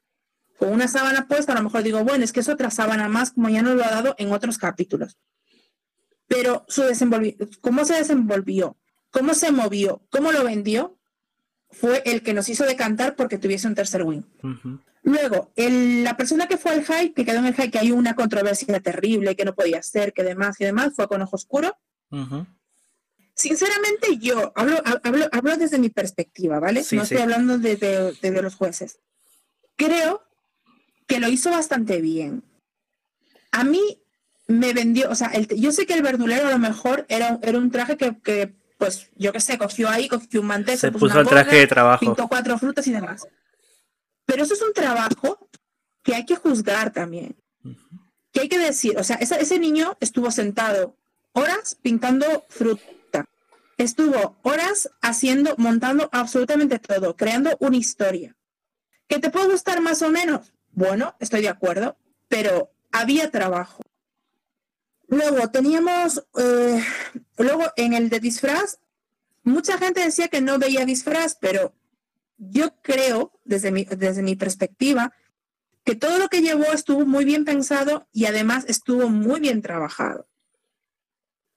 [0.58, 3.32] con una sábana puesta, a lo mejor digo, bueno, es que es otra sábana más,
[3.32, 5.18] como ya nos lo ha dado en otros capítulos
[6.28, 6.84] pero su
[7.62, 8.78] cómo se desenvolvió,
[9.10, 10.97] cómo se movió, cómo lo vendió,
[11.70, 14.26] fue el que nos hizo decantar porque tuviese un tercer win.
[15.04, 18.16] Luego, la persona que fue al high, que quedó en el high, que hay una
[18.16, 21.78] controversia terrible, que no podía ser, que demás y demás, fue con ojo oscuro.
[23.34, 24.82] Sinceramente, yo hablo,
[25.32, 26.84] hablo, desde mi perspectiva, ¿vale?
[26.92, 29.00] no estoy hablando de, los jueces.
[29.76, 30.24] Creo
[31.06, 32.44] que lo hizo bastante bien.
[33.52, 34.02] A mí
[34.48, 37.70] me vendió, o sea, yo sé que el verdulero a lo mejor era, era un
[37.70, 41.56] traje que, pues, yo qué sé, cogió ahí, cogió un mantel, se, puso, el traje
[41.58, 42.00] de trabajo.
[42.00, 43.28] Pintó cuatro frutas y demás.
[44.26, 45.50] Pero eso es un trabajo
[46.04, 47.36] que hay que juzgar también.
[48.32, 50.96] Que hay que decir, o sea, ese, niño estuvo sentado
[51.34, 53.26] horas pintando fruta.
[53.78, 58.36] Estuvo horas haciendo, montando absolutamente todo, creando una historia.
[59.08, 60.54] ¿Que te puede gustar más o menos?
[60.72, 63.82] Bueno, estoy de acuerdo, pero había trabajo.
[65.08, 66.84] Luego teníamos, eh,
[67.38, 68.80] luego en el de disfraz,
[69.44, 71.74] mucha gente decía que no veía disfraz, pero
[72.38, 75.14] yo creo, desde mi, desde mi perspectiva,
[75.84, 80.28] que todo lo que llevó estuvo muy bien pensado y además estuvo muy bien trabajado.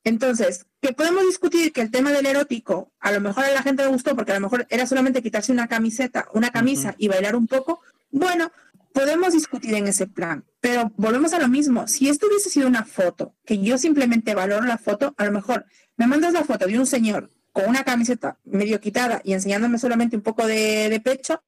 [0.05, 3.83] Entonces, que podemos discutir que el tema del erótico, a lo mejor a la gente
[3.83, 7.37] le gustó porque a lo mejor era solamente quitarse una camiseta, una camisa y bailar
[7.37, 8.51] un poco, bueno,
[8.93, 11.87] podemos discutir en ese plan, pero volvemos a lo mismo.
[11.87, 15.67] Si esto hubiese sido una foto, que yo simplemente valoro la foto, a lo mejor
[15.97, 20.17] me mandas la foto de un señor con una camiseta medio quitada y enseñándome solamente
[20.17, 21.43] un poco de, pecho,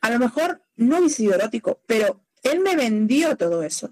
[0.00, 3.90] a lo mejor no hubiese sido erótico, pero él me vendió todo eso.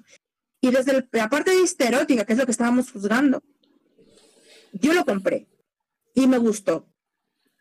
[0.60, 3.42] Y desde la parte de erótica, que es lo que estábamos juzgando,
[4.72, 5.48] yo lo compré
[6.14, 6.88] y me gustó.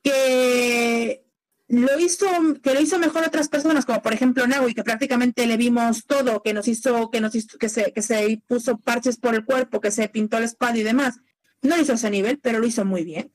[0.03, 1.25] Que
[1.67, 2.28] lo hizo,
[2.62, 6.43] que lo hizo mejor otras personas, como por ejemplo Naui, que prácticamente le vimos todo,
[6.43, 9.82] que nos hizo, que nos hizo, que se, que se puso parches por el cuerpo,
[9.82, 11.19] que se pintó la espalda y demás.
[11.62, 13.32] No lo hizo a ese nivel, pero lo hizo muy bien.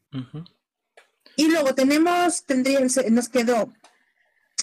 [1.37, 3.73] Y luego tenemos, tendría, nos quedó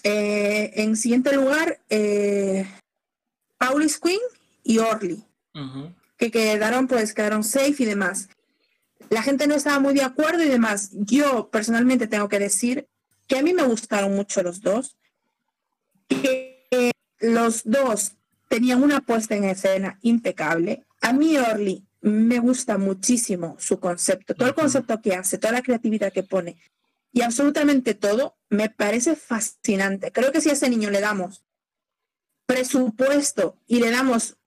[0.03, 2.65] eh, en siguiente lugar eh,
[3.57, 4.19] Paulis Queen
[4.63, 5.25] y Orly,
[6.17, 8.29] que quedaron, pues, quedaron safe y demás.
[9.09, 10.91] La gente no estaba muy de acuerdo y demás.
[10.93, 12.87] Yo personalmente tengo que decir
[13.27, 14.97] que a mí me gustaron mucho los dos,
[16.07, 18.13] que los dos
[18.47, 20.85] tenían una puesta en escena impecable.
[21.01, 25.61] A mí Orly me gusta muchísimo su concepto, todo el concepto que hace, toda la
[25.61, 26.57] creatividad que pone
[27.11, 30.11] y absolutamente todo me parece fascinante.
[30.11, 31.43] Creo que si a ese niño le damos
[32.45, 34.37] presupuesto y le damos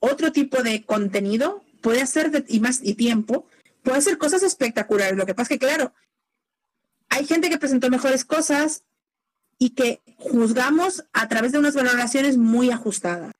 [0.00, 3.46] otro tipo de contenido, puede hacer y más y tiempo,
[3.82, 5.16] puede hacer cosas espectaculares.
[5.16, 5.94] Lo que pasa es que, claro,
[7.14, 8.84] hay gente que presentó mejores cosas,
[9.58, 13.32] y que juzgamos a través de unas valoraciones muy ajustadas.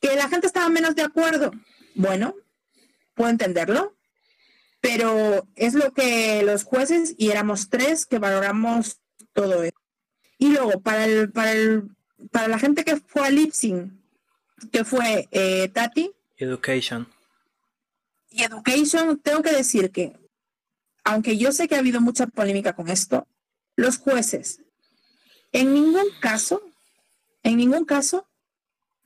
[0.00, 1.50] Que la gente estaba menos de acuerdo.
[1.94, 2.34] Bueno,
[3.14, 3.96] puedo entenderlo,
[4.80, 9.00] pero es lo que los jueces, y éramos tres que valoramos
[9.32, 9.76] todo eso.
[10.38, 11.88] Y luego, para, el, para, el,
[12.30, 14.02] para la gente que fue a Lipsing,
[14.72, 16.12] que fue eh, Tati.
[16.36, 17.08] Education.
[18.30, 20.16] Y Education, tengo que decir que,
[21.04, 23.28] aunque yo sé que ha habido mucha polémica con esto,
[23.76, 24.60] los jueces,
[25.52, 26.62] en ningún caso,
[27.42, 28.26] en ningún caso,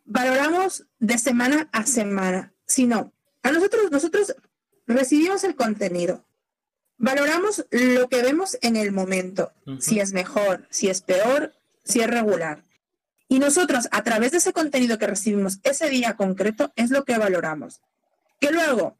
[0.05, 4.35] valoramos de semana a semana, sino a nosotros, nosotros
[4.87, 6.25] recibimos el contenido,
[6.97, 12.07] valoramos lo que vemos en el momento, si es mejor, si es peor, si es
[12.09, 12.63] regular.
[13.29, 17.19] Y nosotros, a través de ese contenido que recibimos ese día concreto, es lo que
[17.19, 17.83] valoramos.
[18.41, 18.97] Que luego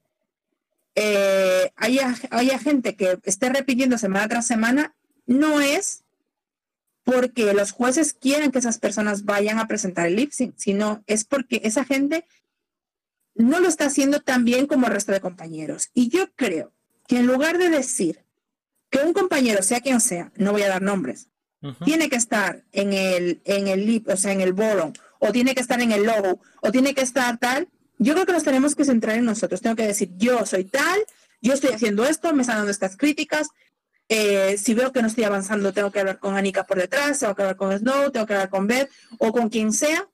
[1.01, 6.03] eh, haya, haya gente que esté repitiendo semana tras semana, no es
[7.05, 11.25] porque los jueces quieren que esas personas vayan a presentar el lip sync, sino es
[11.25, 12.27] porque esa gente
[13.37, 15.91] no lo está haciendo tan bien como el resto de compañeros.
[15.95, 16.73] Y yo creo
[17.07, 18.25] que en lugar de decir
[18.91, 21.29] que un compañero, sea quien sea, no voy a dar nombres,
[21.85, 25.55] tiene que estar en el, en el lip, o sea, en el bolón, o tiene
[25.55, 28.75] que estar en el logo, o tiene que estar tal, yo creo que nos tenemos
[28.75, 29.61] que centrar en nosotros.
[29.61, 31.01] Tengo que decir, yo soy tal,
[31.41, 33.49] yo estoy haciendo esto, me están dando estas críticas,
[34.09, 37.35] eh, si veo que no estoy avanzando, tengo que hablar con Anika por detrás, tengo
[37.35, 40.09] que hablar con Snow, tengo que hablar con Beth o con quien sea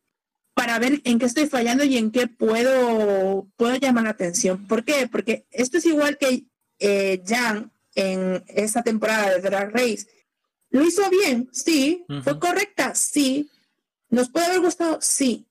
[0.52, 4.66] para ver en qué estoy fallando y en qué puedo, puedo llamar la atención.
[4.66, 5.08] ¿Por qué?
[5.08, 6.44] Porque esto es igual que
[6.80, 10.06] eh, Jan en esta temporada de Drag Race.
[10.70, 11.48] ¿Lo hizo bien?
[11.52, 12.04] Sí.
[12.24, 12.94] ¿Fue correcta?
[12.94, 13.48] Sí.
[14.10, 14.98] ¿Nos puede haber gustado?
[15.00, 15.46] Sí.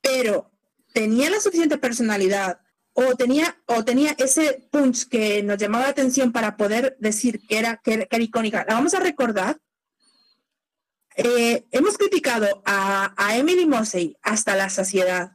[0.00, 0.51] Pero
[0.92, 2.60] tenía la suficiente personalidad
[2.94, 7.58] o tenía, o tenía ese punch que nos llamaba la atención para poder decir que
[7.58, 8.64] era, que era, icónica.
[8.68, 9.58] La vamos a recordar.
[11.16, 15.32] Eh, hemos criticado a, a, Emily Mossey hasta la saciedad.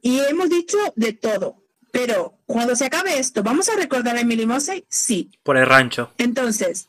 [0.00, 1.62] Y hemos dicho de todo.
[1.90, 4.86] Pero cuando se acabe esto, ¿vamos a recordar a Emily Mossey?
[4.88, 5.30] Sí.
[5.42, 6.12] Por el rancho.
[6.16, 6.88] Entonces,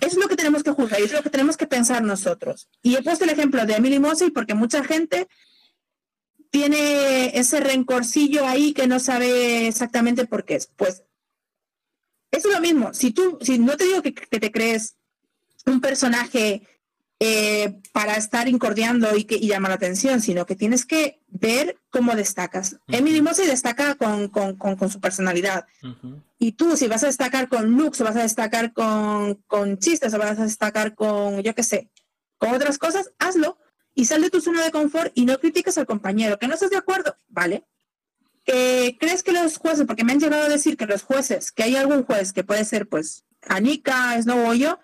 [0.00, 2.68] es lo que tenemos que juzgar y es lo que tenemos que pensar nosotros.
[2.80, 5.28] Y he puesto el ejemplo de Emily Mossey porque mucha gente
[6.50, 10.66] tiene ese rencorcillo ahí que no sabe exactamente por qué es.
[10.66, 11.04] Pues
[12.30, 12.92] es lo mismo.
[12.92, 14.96] Si tú, si no te digo que, te crees
[15.66, 16.62] un personaje
[17.20, 21.78] eh, para estar incordiando y, que, y llamar la atención, sino que tienes que ver
[21.90, 22.78] cómo destacas.
[22.88, 25.66] Emily Mossey destaca con, con, con, su personalidad.
[26.38, 30.14] Y tú, si vas a destacar con looks, o vas a destacar con, con chistes,
[30.14, 31.90] o vas a destacar con, yo qué sé,
[32.38, 33.58] con otras cosas, hazlo
[34.00, 36.38] y sal de tu zona de confort y no critiques al compañero.
[36.38, 37.14] ¿Que no estás de acuerdo?
[37.28, 37.66] Vale.
[38.46, 41.76] ¿Crees que los jueces, porque me han llegado a decir que los jueces, que hay
[41.76, 44.80] algún juez que puede ser pues Anika, Snow o yo,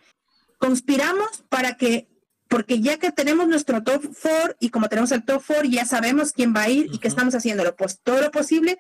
[0.59, 2.09] conspiramos para que,
[2.49, 6.33] porque ya que tenemos nuestro top 4 y como tenemos el top 4 ya sabemos
[6.33, 8.79] quién va a ir y que estamos haciéndolo, pues todo lo posible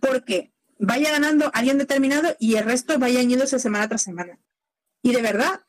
[0.00, 4.40] porque vaya ganando alguien determinado y el resto vaya yéndose semana tras semana.
[5.02, 5.60] Y de verdad,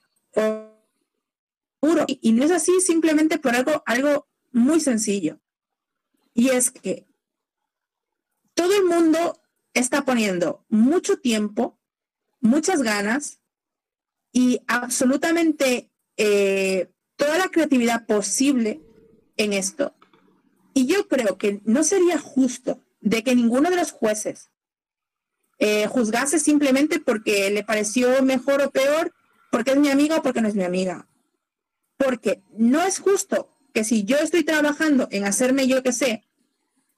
[2.08, 5.40] y, no es así simplemente por algo, algo muy sencillo.
[6.34, 7.08] Y es que
[8.54, 9.42] todo el mundo
[9.74, 11.80] está poniendo mucho tiempo,
[12.42, 13.40] muchas ganas
[14.32, 18.82] y absolutamente eh, toda la creatividad posible
[19.38, 19.96] en esto.
[20.74, 24.52] Y yo creo que no sería justo de que ninguno de los jueces
[25.58, 29.14] eh, juzgase simplemente porque le pareció mejor o peor,
[29.52, 31.09] porque es mi amiga o porque no es mi amiga
[32.00, 36.24] porque no es justo que si yo estoy trabajando en hacerme, yo qué sé,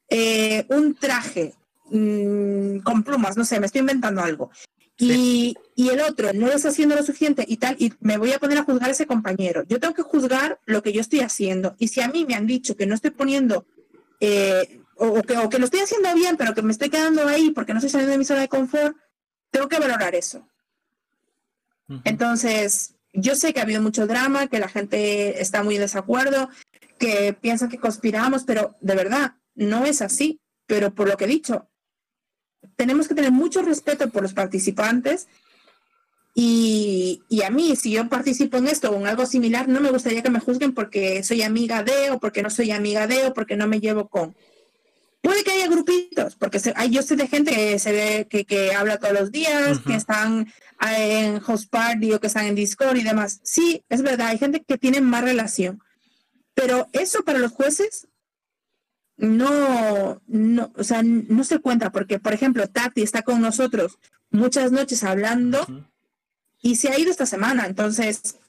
[0.10, 1.56] eh, un traje
[1.90, 4.52] mm, con plumas, no sé, me estoy inventando algo,
[4.98, 8.40] y, el otro no lo está haciendo lo suficiente y tal, y me voy a
[8.40, 9.64] poner a juzgar a ese compañero.
[9.68, 12.46] Yo tengo que juzgar lo que yo estoy haciendo, y si a mí me han
[12.46, 13.66] dicho que no estoy poniendo,
[14.20, 17.50] eh, o, que, o que lo estoy haciendo bien, pero que me estoy quedando ahí
[17.50, 18.96] porque no estoy saliendo de mi zona de confort,
[19.50, 20.48] tengo que valorar eso.
[22.06, 26.50] Entonces, yo sé que ha habido mucho drama, que la gente está muy en desacuerdo,
[26.98, 30.40] que piensan que conspiramos, pero de verdad, no es así.
[30.66, 31.70] Pero por lo que he dicho,
[32.76, 35.28] tenemos que tener mucho respeto por los participantes
[36.34, 39.92] y, y, a mí, si yo participo en esto o en algo similar, no me
[39.92, 43.34] gustaría que me juzguen porque soy amiga de o porque no soy amiga de o
[43.34, 44.34] porque no me llevo con.
[45.22, 48.74] Puede que haya grupitos, porque hay, yo sé de gente que se ve que, que
[48.74, 50.52] habla todos los días, que están
[50.82, 53.40] en host party o que están en Discord y demás.
[53.44, 55.80] Sí, es verdad, hay gente que tiene más relación.
[56.56, 58.08] Pero eso para los jueces
[59.18, 64.00] no, no, o sea, no se cuenta porque, por ejemplo, Tati está con nosotros
[64.32, 65.66] muchas noches hablando
[66.62, 67.68] y se ha ido esta semana.
[67.68, 68.40] Entonces,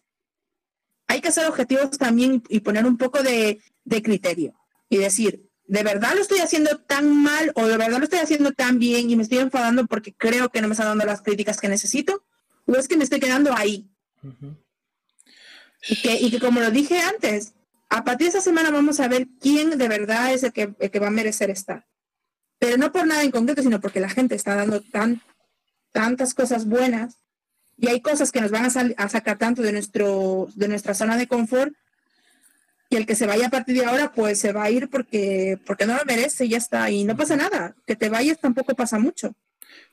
[1.07, 4.55] hay que ser objetivos también y poner un poco de, de criterio
[4.89, 8.53] y decir, ¿de verdad lo estoy haciendo tan mal o de verdad lo estoy haciendo
[8.53, 11.61] tan bien y me estoy enfadando porque creo que no me están dando las críticas
[11.61, 12.25] que necesito?
[12.67, 13.89] ¿O es que me estoy quedando ahí?
[15.89, 17.55] y, que, y que como lo dije antes,
[17.89, 20.91] a partir de esta semana vamos a ver quién de verdad es el que, el
[20.91, 21.87] que va a merecer estar.
[22.59, 25.21] Pero no por nada en concreto, sino porque la gente está dando tan,
[25.93, 27.19] tantas cosas buenas
[27.77, 31.17] y hay cosas que nos van a, a, sacar tanto de, nuestro, de nuestra zona
[31.17, 31.75] de confort
[32.93, 35.59] y el que se vaya a partir de ahora, pues se va a ir porque,
[35.65, 36.91] porque no lo merece y ya está.
[36.91, 37.75] Y no pasa nada.
[37.87, 39.35] Que te vayas tampoco pasa mucho.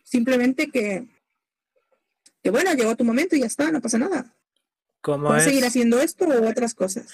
[0.04, 1.08] Simplemente que,
[2.44, 4.36] que bueno, llegó tu momento y ya está, no pasa nada.
[5.00, 5.46] ¿Cómo es?
[5.46, 7.08] seguir haciendo esto o otras cosas?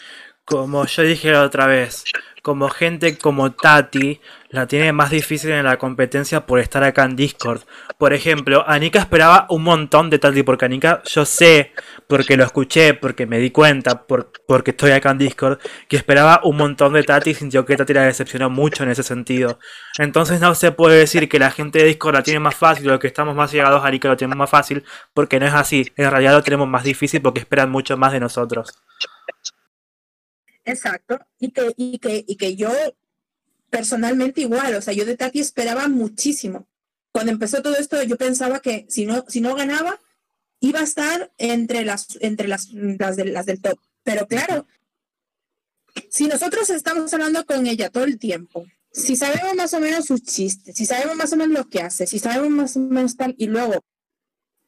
[0.46, 2.04] Como yo dije la otra vez,
[2.44, 7.16] como gente como Tati la tiene más difícil en la competencia por estar acá en
[7.16, 7.62] Discord.
[7.98, 11.74] Por ejemplo, Anika esperaba un montón de Tati, porque Anika yo sé,
[12.08, 15.58] porque lo escuché, porque me di cuenta, por, porque estoy acá en Discord,
[15.90, 19.02] que esperaba un montón de Tati y sintió que Tati la decepcionó mucho en ese
[19.02, 19.58] sentido.
[19.98, 23.00] Entonces no se puede decir que la gente de Discord la tiene más fácil, o
[23.00, 24.84] que estamos más llegados a Anika lo tenemos más fácil,
[25.16, 25.92] porque no es así.
[25.98, 28.76] En realidad lo tenemos más difícil porque esperan mucho más de nosotros.
[30.66, 32.72] Exacto, y que, y que, y que yo
[33.70, 36.68] personalmente igual, o sea, yo de Tati esperaba muchísimo.
[37.12, 40.00] Cuando empezó todo esto, yo pensaba que si no, si no ganaba,
[40.60, 43.80] iba a estar entre las, entre las, las, las del top.
[44.04, 44.68] Pero claro,
[46.10, 50.24] si nosotros estamos hablando con ella todo el tiempo, si sabemos más o menos sus
[50.24, 53.36] chistes, si sabemos más o menos lo que hace, si sabemos más o menos tal,
[53.38, 53.84] y luego,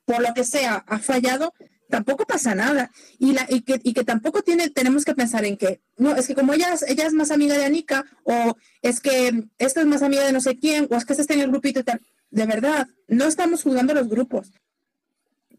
[0.06, 1.54] por lo que sea, ha fallado,
[1.90, 2.92] tampoco pasa nada.
[3.20, 6.28] Y, la, y, que, y que tampoco tiene, tenemos que pensar en que, no, es
[6.28, 10.02] que como ella, ella es más amiga de Anika, o es que esta es más
[10.02, 12.02] amiga de no sé quién, o es que esta está en el grupito y tal.
[12.30, 14.52] De verdad, no estamos jugando los grupos.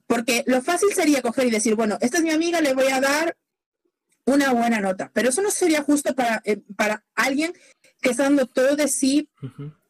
[0.07, 3.01] Porque lo fácil sería coger y decir, bueno, esta es mi amiga, le voy a
[3.01, 3.37] dar
[4.24, 5.11] una buena nota.
[5.12, 7.53] Pero eso no sería justo para, eh, para alguien
[8.01, 9.29] que está dando todo de sí,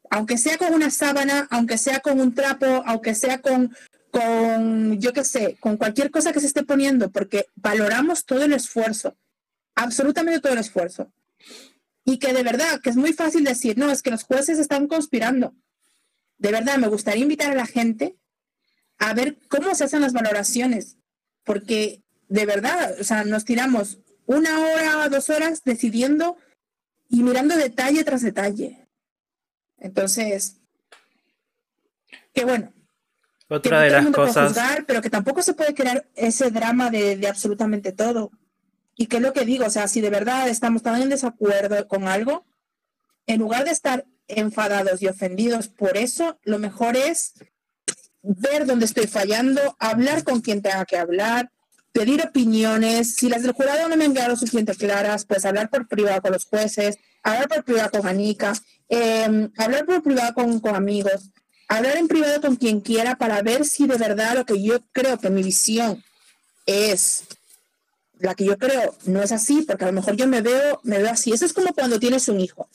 [0.09, 3.75] aunque sea con una sábana, aunque sea con un trapo, aunque sea con,
[4.11, 8.53] con, yo qué sé, con cualquier cosa que se esté poniendo, porque valoramos todo el
[8.53, 9.17] esfuerzo,
[9.75, 11.11] absolutamente todo el esfuerzo.
[12.05, 14.87] Y que de verdad, que es muy fácil decir, no, es que los jueces están
[14.87, 15.53] conspirando.
[16.37, 18.15] De verdad, me gustaría invitar a la gente
[18.97, 20.97] a ver cómo se hacen las valoraciones,
[21.43, 26.37] porque de verdad, o sea, nos tiramos una hora, dos horas decidiendo
[27.09, 28.87] y mirando detalle tras detalle.
[29.77, 30.57] Entonces,
[32.33, 32.71] qué bueno,
[33.49, 34.55] otra de las cosas.
[34.85, 38.31] pero que tampoco se puede crear ese drama de, absolutamente todo.
[38.95, 41.87] Y qué es lo que digo, o sea, si de verdad estamos tan en desacuerdo
[41.87, 42.45] con algo,
[43.25, 47.33] en lugar de estar enfadados y ofendidos por eso, lo mejor es
[48.21, 51.51] ver dónde estoy fallando, hablar con quien tenga que hablar,
[51.91, 53.15] pedir opiniones.
[53.15, 56.33] Si las del jurado no me han quedado suficientemente claras, pues hablar por privado con
[56.33, 58.53] los jueces, hablar por privado con Anika,
[58.89, 61.31] em, hablar por privado con, con amigos
[61.69, 65.17] hablar en privado con quien quiera para ver si de verdad lo que yo creo
[65.19, 66.03] que mi visión
[66.65, 67.23] es
[68.19, 70.97] la que yo creo no es así, porque a lo mejor yo me veo, me
[70.97, 71.31] veo así.
[71.31, 72.67] Eso es como cuando tienes un hijo.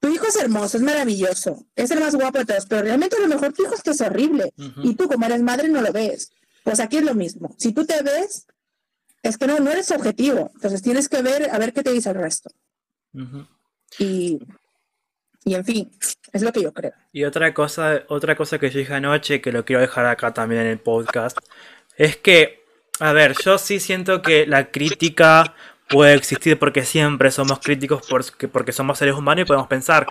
[0.00, 3.20] Tu hijo es hermoso, es maravilloso, es el más guapo de todos, pero realmente a
[3.20, 4.52] lo mejor tu hijo es que es horrible.
[4.82, 6.30] Y tú como eres madre no lo ves.
[6.64, 7.54] Pues aquí es lo mismo.
[7.56, 8.46] Si tú te ves,
[9.22, 10.50] es que no, no eres objetivo.
[10.54, 12.50] Entonces tienes que ver a ver qué te dice el resto.
[13.98, 14.38] Y
[15.44, 15.90] y en fin,
[16.32, 16.92] es lo que yo creo.
[17.12, 20.62] Y otra cosa, otra cosa que yo dije anoche, que lo quiero dejar acá también
[20.62, 21.38] en el podcast,
[21.96, 22.64] es que,
[23.00, 25.54] a ver, yo sí siento que la crítica
[25.88, 30.06] puede existir porque siempre somos críticos porque, porque somos seres humanos y podemos pensar.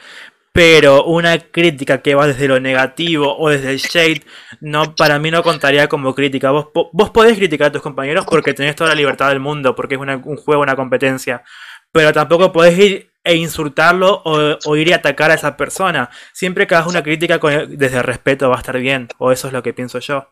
[0.52, 4.24] Pero una crítica que va desde lo negativo o desde el shade,
[4.60, 6.50] no, para mí no contaría como crítica.
[6.50, 9.96] Vos, vos podés criticar a tus compañeros porque tenés toda la libertad del mundo, porque
[9.96, 11.44] es un juego, una competencia.
[11.92, 16.10] Pero tampoco podés ir e insultarlo o, ir y atacar a esa persona.
[16.34, 19.54] Siempre que hagas una crítica desde el respeto va a estar bien, o eso es
[19.54, 20.30] lo que pienso yo.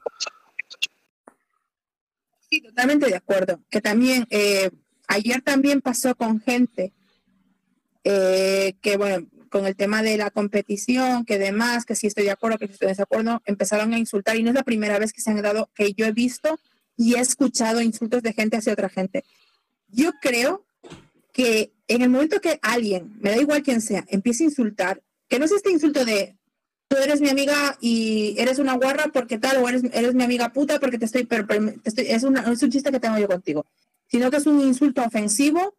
[2.63, 3.59] Totalmente de acuerdo.
[3.69, 4.69] Que también, eh,
[5.07, 6.93] ayer también pasó con gente
[8.03, 12.31] eh, que, bueno, con el tema de la competición, que demás, que si estoy de
[12.31, 15.13] acuerdo, que si estoy de desacuerdo, empezaron a insultar y no es la primera vez
[15.13, 16.59] que se han dado, que yo he visto
[16.97, 19.23] y he escuchado insultos de gente hacia otra gente.
[19.87, 20.65] Yo creo
[21.33, 25.39] que en el momento que alguien, me da igual quién sea, empiece a insultar, que
[25.39, 26.37] no es este insulto de
[26.87, 30.53] tú eres mi amiga y eres una guarra porque tal, o eres, eres mi amiga
[30.53, 31.47] puta porque te estoy, pero,
[31.83, 33.65] es, una, es un chiste que tengo yo contigo,
[34.07, 35.75] sino que es un insulto ofensivo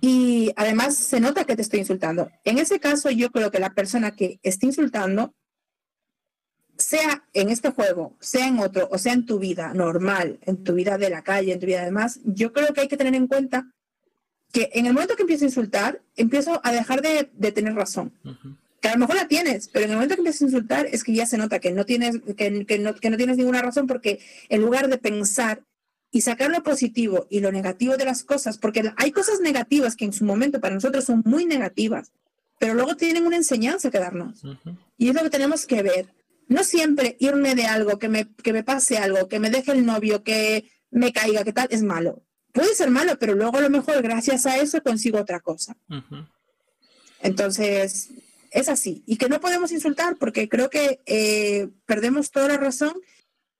[0.00, 2.28] y además se nota que te estoy insultando.
[2.44, 5.32] En ese caso, yo creo que la persona que está insultando
[6.76, 10.74] sea en este juego, sea en otro, o sea en tu vida normal, en tu
[10.74, 13.28] vida de la calle, en tu vida demás, yo creo que hay que tener en
[13.28, 13.70] cuenta
[14.52, 18.12] que en el momento que empiezo a insultar, empiezo a dejar de, tener razón.
[18.80, 21.04] Que a lo mejor la tienes, pero en el momento que empiezas a insultar es
[21.04, 23.86] que ya se nota que no tienes, que, que, no, que no tienes ninguna razón
[23.86, 25.62] porque en lugar de pensar
[26.10, 30.04] y sacar lo positivo y lo negativo de las cosas, porque hay cosas negativas que
[30.04, 32.12] en su momento para nosotros son muy negativas,
[32.58, 34.42] pero luego tienen una enseñanza que darnos.
[34.98, 36.12] Y es lo que tenemos que ver.
[36.48, 39.86] No siempre irme de algo, que me, que me pase algo, que me deje el
[39.86, 42.24] novio, que me caiga, que tal, es malo.
[42.52, 45.76] Puede ser malo, pero luego a lo mejor gracias a eso consigo otra cosa.
[47.20, 48.10] Entonces,
[48.50, 49.02] es así.
[49.06, 52.94] Y que no podemos insultar porque creo que eh, perdemos toda la razón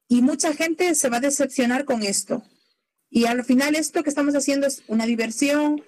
[0.08, 2.42] y mucha gente se va a decepcionar con esto.
[3.10, 5.82] Y al final esto que estamos haciendo es una diversión,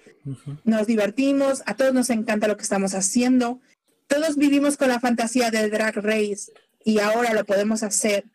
[0.63, 3.59] nos divertimos, a todos nos encanta lo que estamos haciendo,
[4.07, 6.51] todos vivimos con la fantasía del drag race
[6.83, 8.25] y ahora lo podemos hacer.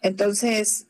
[0.00, 0.86] Entonces,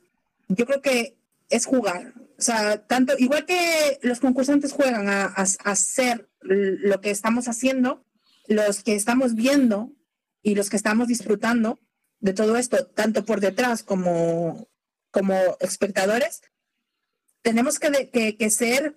[0.49, 1.17] yo creo que
[1.51, 2.15] es jugar.
[2.43, 8.05] O sea, tanto, igual que los concursantes juegan a, a hacer lo que estamos haciendo,
[8.49, 9.93] los que estamos viendo
[10.43, 11.79] y los que estamos disfrutando,
[12.19, 14.69] de todo esto, tanto por detrás como,
[15.13, 16.41] como espectadores,
[17.43, 18.97] tenemos que, que, ser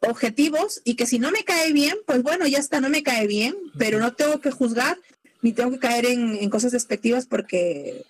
[0.00, 3.28] objetivos y que si no me cae bien, pues bueno, ya está, no me cae
[3.28, 4.98] bien, pero no tengo que juzgar
[5.40, 8.04] ni tengo que caer en, cosas despectivas porque,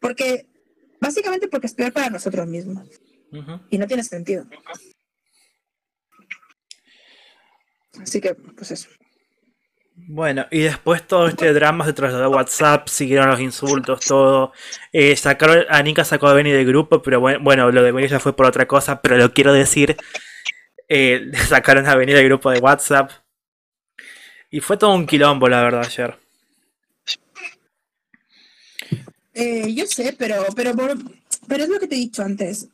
[0.00, 0.46] porque,
[1.00, 2.86] básicamente porque es peor para nosotros mismos.
[3.70, 4.44] Y no tiene sentido.
[8.00, 8.88] Así que, pues eso.
[9.96, 14.52] Bueno, y después todo este drama se trasladó a WhatsApp, siguieron los insultos, todo.
[14.92, 18.34] Eh, sacaron, Anika sacó a Benny del grupo, pero bueno, lo de Benny ya fue
[18.34, 19.96] por otra cosa, pero lo quiero decir.
[20.88, 23.10] Eh, sacaron a Benny del grupo de WhatsApp.
[24.50, 26.16] Y fue todo un quilombo, la verdad, ayer.
[29.32, 30.74] Eh, yo sé, pero, pero,
[31.48, 32.68] pero es lo que te he dicho antes.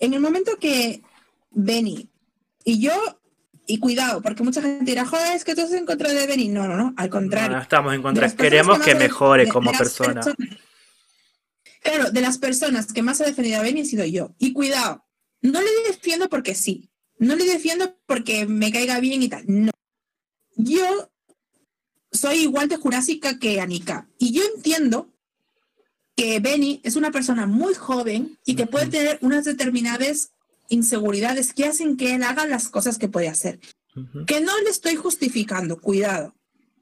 [0.00, 1.02] En el momento que
[1.50, 2.08] Benny
[2.64, 2.92] y yo
[3.66, 6.48] y cuidado, porque mucha gente dirá, joder, es que tú estás en contra de Benny.
[6.48, 7.56] No, no, no, al contrario.
[7.56, 10.20] No, estamos en contra, queremos que, mejore como persona.
[11.82, 14.34] claro, de las personas que más ha defendido a Benny he sido yo.
[14.38, 15.04] Y cuidado,
[15.42, 19.44] no le defiendo porque sí, no le defiendo porque me caiga bien y tal.
[19.46, 19.72] No.
[20.56, 21.10] Yo
[22.12, 24.08] soy igual de jurásica que Anika.
[24.18, 25.12] Y yo entiendo
[26.16, 30.30] que Benny es una persona muy joven y que puede tener unas determinadas
[30.68, 33.60] inseguridades que hacen que él haga las cosas que puede hacer.
[34.26, 36.34] Que no le estoy justificando, cuidado.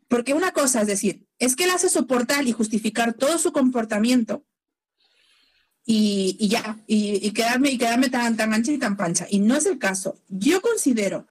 [0.08, 4.44] Porque una cosa es decir, es que él hace soportar y justificar todo su comportamiento
[5.84, 9.26] y, ya, y, quedarme, y quedarme tan, tan ancha y tan pancha.
[9.28, 10.16] Y no es el caso.
[10.28, 11.26] Yo considero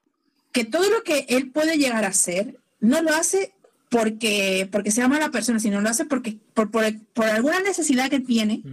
[0.52, 3.54] que todo lo que él puede llegar a hacer, no lo hace
[3.94, 8.64] porque, porque sea mala persona, sino lo hace porque, por, por, alguna necesidad que tiene,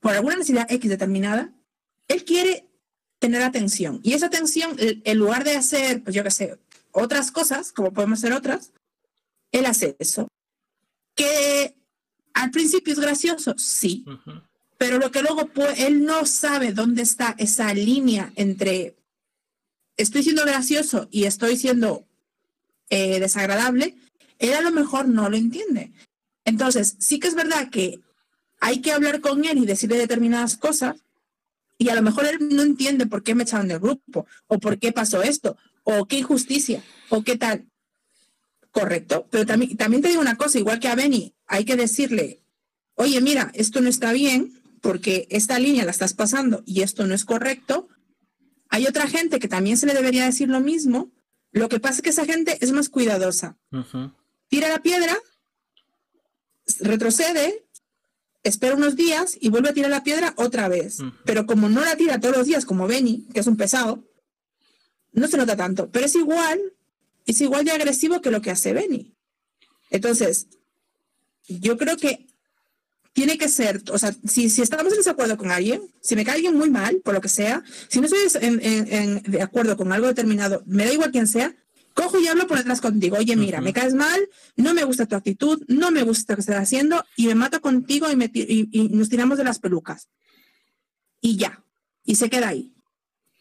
[0.00, 1.52] por alguna necesidad X determinada,
[2.08, 2.66] él quiere
[3.20, 4.00] tener atención.
[4.02, 6.58] Y esa atención, en lugar de hacer, pues yo qué sé,
[6.90, 8.72] otras cosas, como podemos hacer otras,
[9.52, 10.26] él hace eso.
[11.14, 11.76] Que
[12.34, 14.04] al principio es gracioso, sí.
[14.76, 18.96] Pero lo que luego él no sabe dónde está esa línea entre
[19.96, 22.08] estoy siendo gracioso y estoy siendo
[22.90, 23.96] eh, desagradable,
[24.38, 25.92] él a lo mejor no lo entiende.
[26.44, 28.00] Entonces, sí que es verdad que
[28.60, 30.96] hay que hablar con él y decirle determinadas cosas,
[31.78, 34.78] y a lo mejor él no entiende por qué me echaron del grupo, o por
[34.78, 37.66] qué pasó esto, o qué injusticia, o qué tal.
[38.70, 42.40] Correcto, pero también, también te digo una cosa, igual que a Benny, hay que decirle,
[42.94, 47.14] oye, mira, esto no está bien, porque esta línea la estás pasando y esto no
[47.14, 47.88] es correcto.
[48.68, 51.10] Hay otra gente que también se le debería decir lo mismo.
[51.52, 53.56] Lo que pasa es que esa gente es más cuidadosa.
[54.48, 55.16] Tira la piedra,
[56.80, 57.66] retrocede,
[58.42, 60.98] espera unos días y vuelve a tirar la piedra otra vez.
[61.24, 64.04] Pero como no la tira todos los días, como Benny, que es un pesado,
[65.12, 65.90] no se nota tanto.
[65.90, 66.60] Pero es igual,
[67.26, 69.14] es igual de agresivo que lo que hace Benny.
[69.90, 70.46] Entonces,
[71.48, 72.26] yo creo que
[73.12, 76.34] tiene que ser, o sea, si, si estamos en desacuerdo con alguien, si me cae
[76.34, 80.06] alguien muy mal, por lo que sea, si no estoy en, de acuerdo con algo
[80.06, 81.56] determinado, me da igual quién sea,
[81.96, 83.16] cojo y hablo por detrás contigo.
[83.16, 86.42] Oye, mira, me caes mal, no me gusta tu actitud, no me gusta lo que
[86.42, 90.08] estás haciendo y me mato contigo y, y, nos tiramos de las pelucas.
[91.20, 91.64] Y ya,
[92.04, 92.74] y se queda ahí.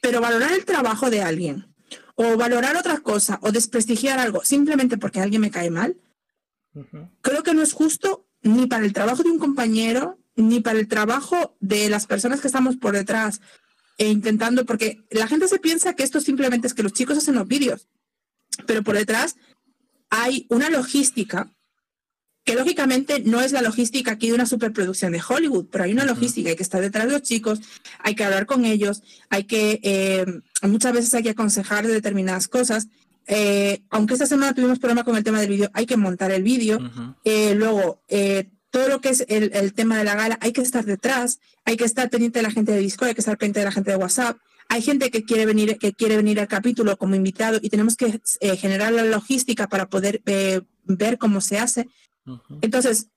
[0.02, 1.68] Pero valorar el trabajo de alguien
[2.16, 5.98] o valorar otra cosa o desprestigiar algo simplemente porque alguien me cae mal,
[7.22, 10.88] creo que no es justo ni para el trabajo de un compañero, ni para el
[10.88, 13.42] trabajo de las personas que estamos por detrás
[13.98, 17.36] e intentando, porque la gente se piensa que esto simplemente es que los chicos hacen
[17.36, 17.88] los vídeos
[18.66, 19.36] pero por detrás
[20.10, 21.52] hay una logística
[22.46, 26.06] que lógicamente no es la logística aquí de una superproducción de Hollywood, pero hay una
[26.06, 27.60] logística, hay que estar detrás de los chicos,
[28.00, 29.02] hay que hablar con ellos,
[29.32, 30.26] hay que, eh,
[30.62, 32.88] muchas veces hay que aconsejar de determinadas cosas.
[33.26, 36.44] Eh, aunque esta semana tuvimos problema con el tema del vídeo, hay que montar el
[36.44, 36.80] vídeo.
[37.24, 38.04] Eh, luego,
[38.70, 41.78] todo lo que es el, el, tema de la gala, hay que estar detrás, hay
[41.78, 43.90] que estar pendiente de la gente de Discord, hay que estar pendiente de la gente
[43.90, 44.38] de WhatsApp.
[44.70, 48.20] Hay gente que quiere venir, que quiere venir al capítulo como invitado y tenemos que
[48.58, 50.22] generar la logística para poder
[50.84, 51.88] ver cómo se hace.
[52.62, 53.10] Entonces,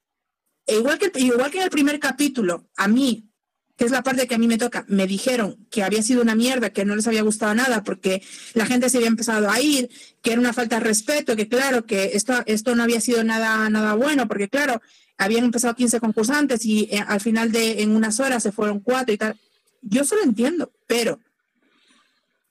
[0.66, 3.28] igual que, igual que en el primer capítulo, a mí,
[3.76, 6.34] que es la parte que a mí me toca, me dijeron que había sido una
[6.34, 8.22] mierda, que no les había gustado nada porque
[8.54, 9.88] la gente se había empezado a ir,
[10.20, 13.70] que era una falta de respeto, que claro, que esto, esto no había sido nada,
[13.70, 14.82] nada bueno, porque claro,
[15.16, 19.14] habían empezado 15 concursantes y eh, al final de en unas horas se fueron cuatro
[19.14, 19.38] y tal.
[19.80, 21.20] Yo solo entiendo, pero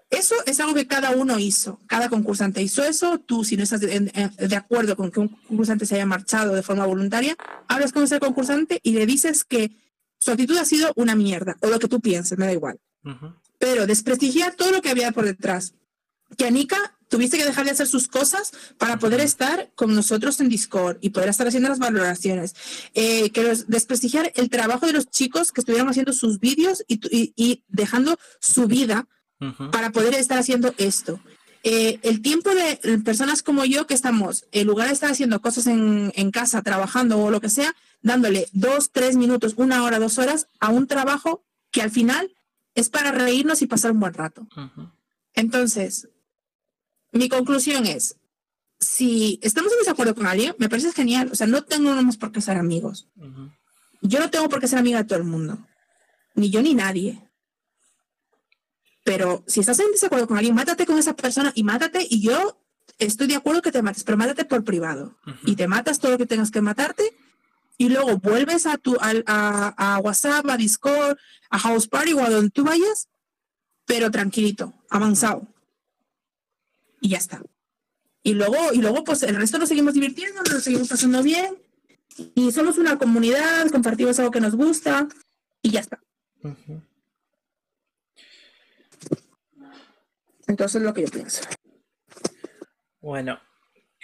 [0.10, 3.20] eso es algo que cada uno hizo, cada concursante hizo eso.
[3.20, 6.86] Tú, si no estás de, acuerdo con que un concursante se haya marchado de forma
[6.86, 7.36] voluntaria,
[7.68, 9.72] hablas con ese concursante y le dices que
[10.18, 12.80] su actitud ha sido una mierda, o lo que tú pienses, me da igual.
[13.60, 15.74] Pero desprestigiar todo lo que había por detrás.
[16.38, 20.50] Que Anika tuviste que dejar de hacer sus cosas para poder estar con nosotros en
[20.50, 22.56] Discord y poder estar haciendo las valoraciones.
[22.94, 28.18] Eh, que desprestigiar el trabajo de los chicos que estuvieron haciendo sus vídeos y dejando
[28.40, 29.08] su vida
[29.72, 31.20] para poder estar haciendo esto.
[31.64, 35.68] Eh, el tiempo de personas como yo que estamos, en lugar de estar haciendo cosas
[35.68, 40.18] en, en, casa, trabajando o lo que sea, dándole dos, tres minutos, una hora, dos
[40.18, 42.34] horas a un trabajo que al final
[42.76, 44.48] es para reírnos y pasar un buen rato.
[45.34, 46.08] Entonces,
[47.12, 48.16] mi conclusión es,
[48.80, 51.30] si estamos en desacuerdo con alguien, me parece genial.
[51.32, 53.08] O sea, no tenemos por qué ser amigos.
[54.02, 55.58] Yo no tengo por qué ser amiga de todo el mundo.
[56.36, 57.27] Ni yo ni nadie.
[59.08, 62.06] Pero si estás en desacuerdo con alguien, mátate con esa persona y mátate.
[62.10, 62.60] Y yo
[63.00, 65.18] estoy de acuerdo que te mates, pero mátate por privado.
[65.46, 67.16] Y te matas todo lo que tengas que matarte.
[67.78, 69.14] Y luego vuelves a, tu, a,
[69.78, 71.18] a, WhatsApp, a Discord,
[71.50, 73.08] a House Party o a donde tú vayas,
[73.86, 75.48] pero tranquilito, avanzado.
[77.00, 77.42] Y ya está.
[78.24, 81.58] Y luego, y luego, pues el resto nos seguimos divirtiendo, nos seguimos pasando bien.
[82.36, 85.08] Y somos una comunidad, compartimos algo que nos gusta
[85.62, 85.98] y ya está.
[90.48, 91.44] Entonces lo que yo pienso.
[93.02, 93.40] Bueno,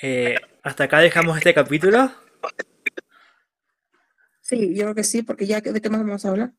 [0.01, 2.11] eh, hasta acá dejamos este capítulo.
[4.41, 6.53] Sí, yo creo que sí, porque ya de qué más vamos a hablar.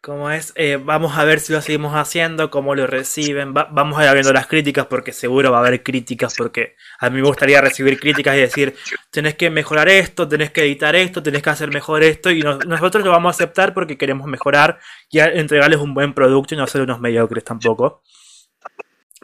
[0.00, 4.06] Como es, eh, vamos a ver si lo seguimos haciendo, cómo lo reciben, vamos a
[4.06, 7.60] ir viendo las críticas porque seguro va a haber críticas porque a mí me gustaría
[7.60, 8.74] recibir críticas y decir,
[9.10, 13.04] tenés que mejorar esto, tenés que editar esto, tenés que hacer mejor esto y nosotros
[13.04, 14.78] lo vamos a aceptar porque queremos mejorar
[15.10, 18.02] y entregarles un buen producto y no ser unos mediocres tampoco.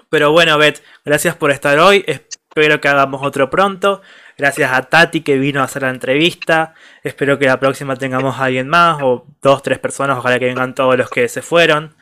[0.08, 2.04] Pero bueno, Beth, gracias por estar hoy.
[2.06, 4.02] Espero que hagamos otro pronto.
[4.38, 6.74] Gracias a Tati que vino a hacer la entrevista.
[7.02, 10.18] Espero que la próxima tengamos a alguien más o dos, tres personas.
[10.18, 11.96] Ojalá que vengan todos los que se fueron.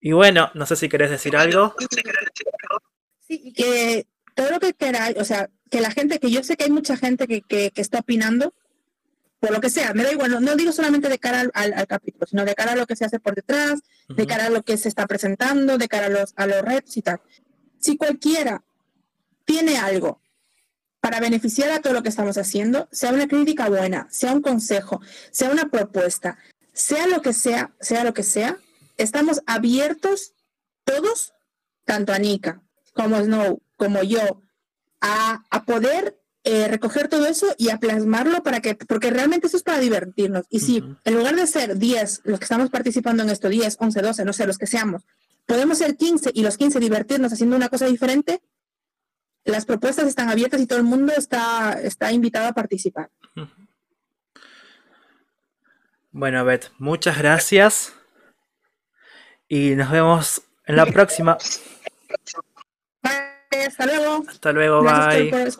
[0.00, 1.74] Y bueno, no sé si querés decir algo.
[3.20, 6.64] Sí, que todo lo que queráis, o sea, que la gente, que yo sé que
[6.64, 8.52] hay mucha gente que, que, está opinando,
[9.42, 12.44] por lo que sea, me da igual, no, digo solamente de cara al, capítulo, sino
[12.44, 14.88] de cara a lo que se hace por detrás, de cara a lo que se
[14.88, 17.20] está presentando, de cara a los, a los retos y tal.
[17.80, 18.62] Si cualquiera
[19.44, 20.20] tiene algo
[21.00, 25.00] para beneficiar a todo lo que estamos haciendo, sea una crítica buena, sea un consejo,
[25.32, 26.38] sea una propuesta,
[26.72, 28.58] sea lo que sea, sea lo que sea,
[28.96, 30.34] estamos abiertos
[30.84, 31.34] todos,
[31.84, 32.62] tanto Anika
[32.94, 34.40] como Snow, como yo,
[35.00, 39.56] a, a poder eh, recoger todo eso y a plasmarlo para que, porque realmente eso
[39.56, 40.46] es para divertirnos.
[40.50, 44.02] Y si en lugar de ser 10 los que estamos participando en esto, 10, 11,
[44.02, 45.02] 12, no sé, los que seamos,
[45.46, 48.42] podemos ser 15 y los 15 divertirnos haciendo una cosa diferente,
[49.44, 53.10] las propuestas están abiertas y todo el mundo está, está invitado a participar.
[56.10, 57.94] Bueno, Beth, muchas gracias
[59.48, 61.38] y nos vemos en la próxima.
[63.02, 64.24] Bye, hasta luego.
[64.28, 65.52] Hasta luego, bye.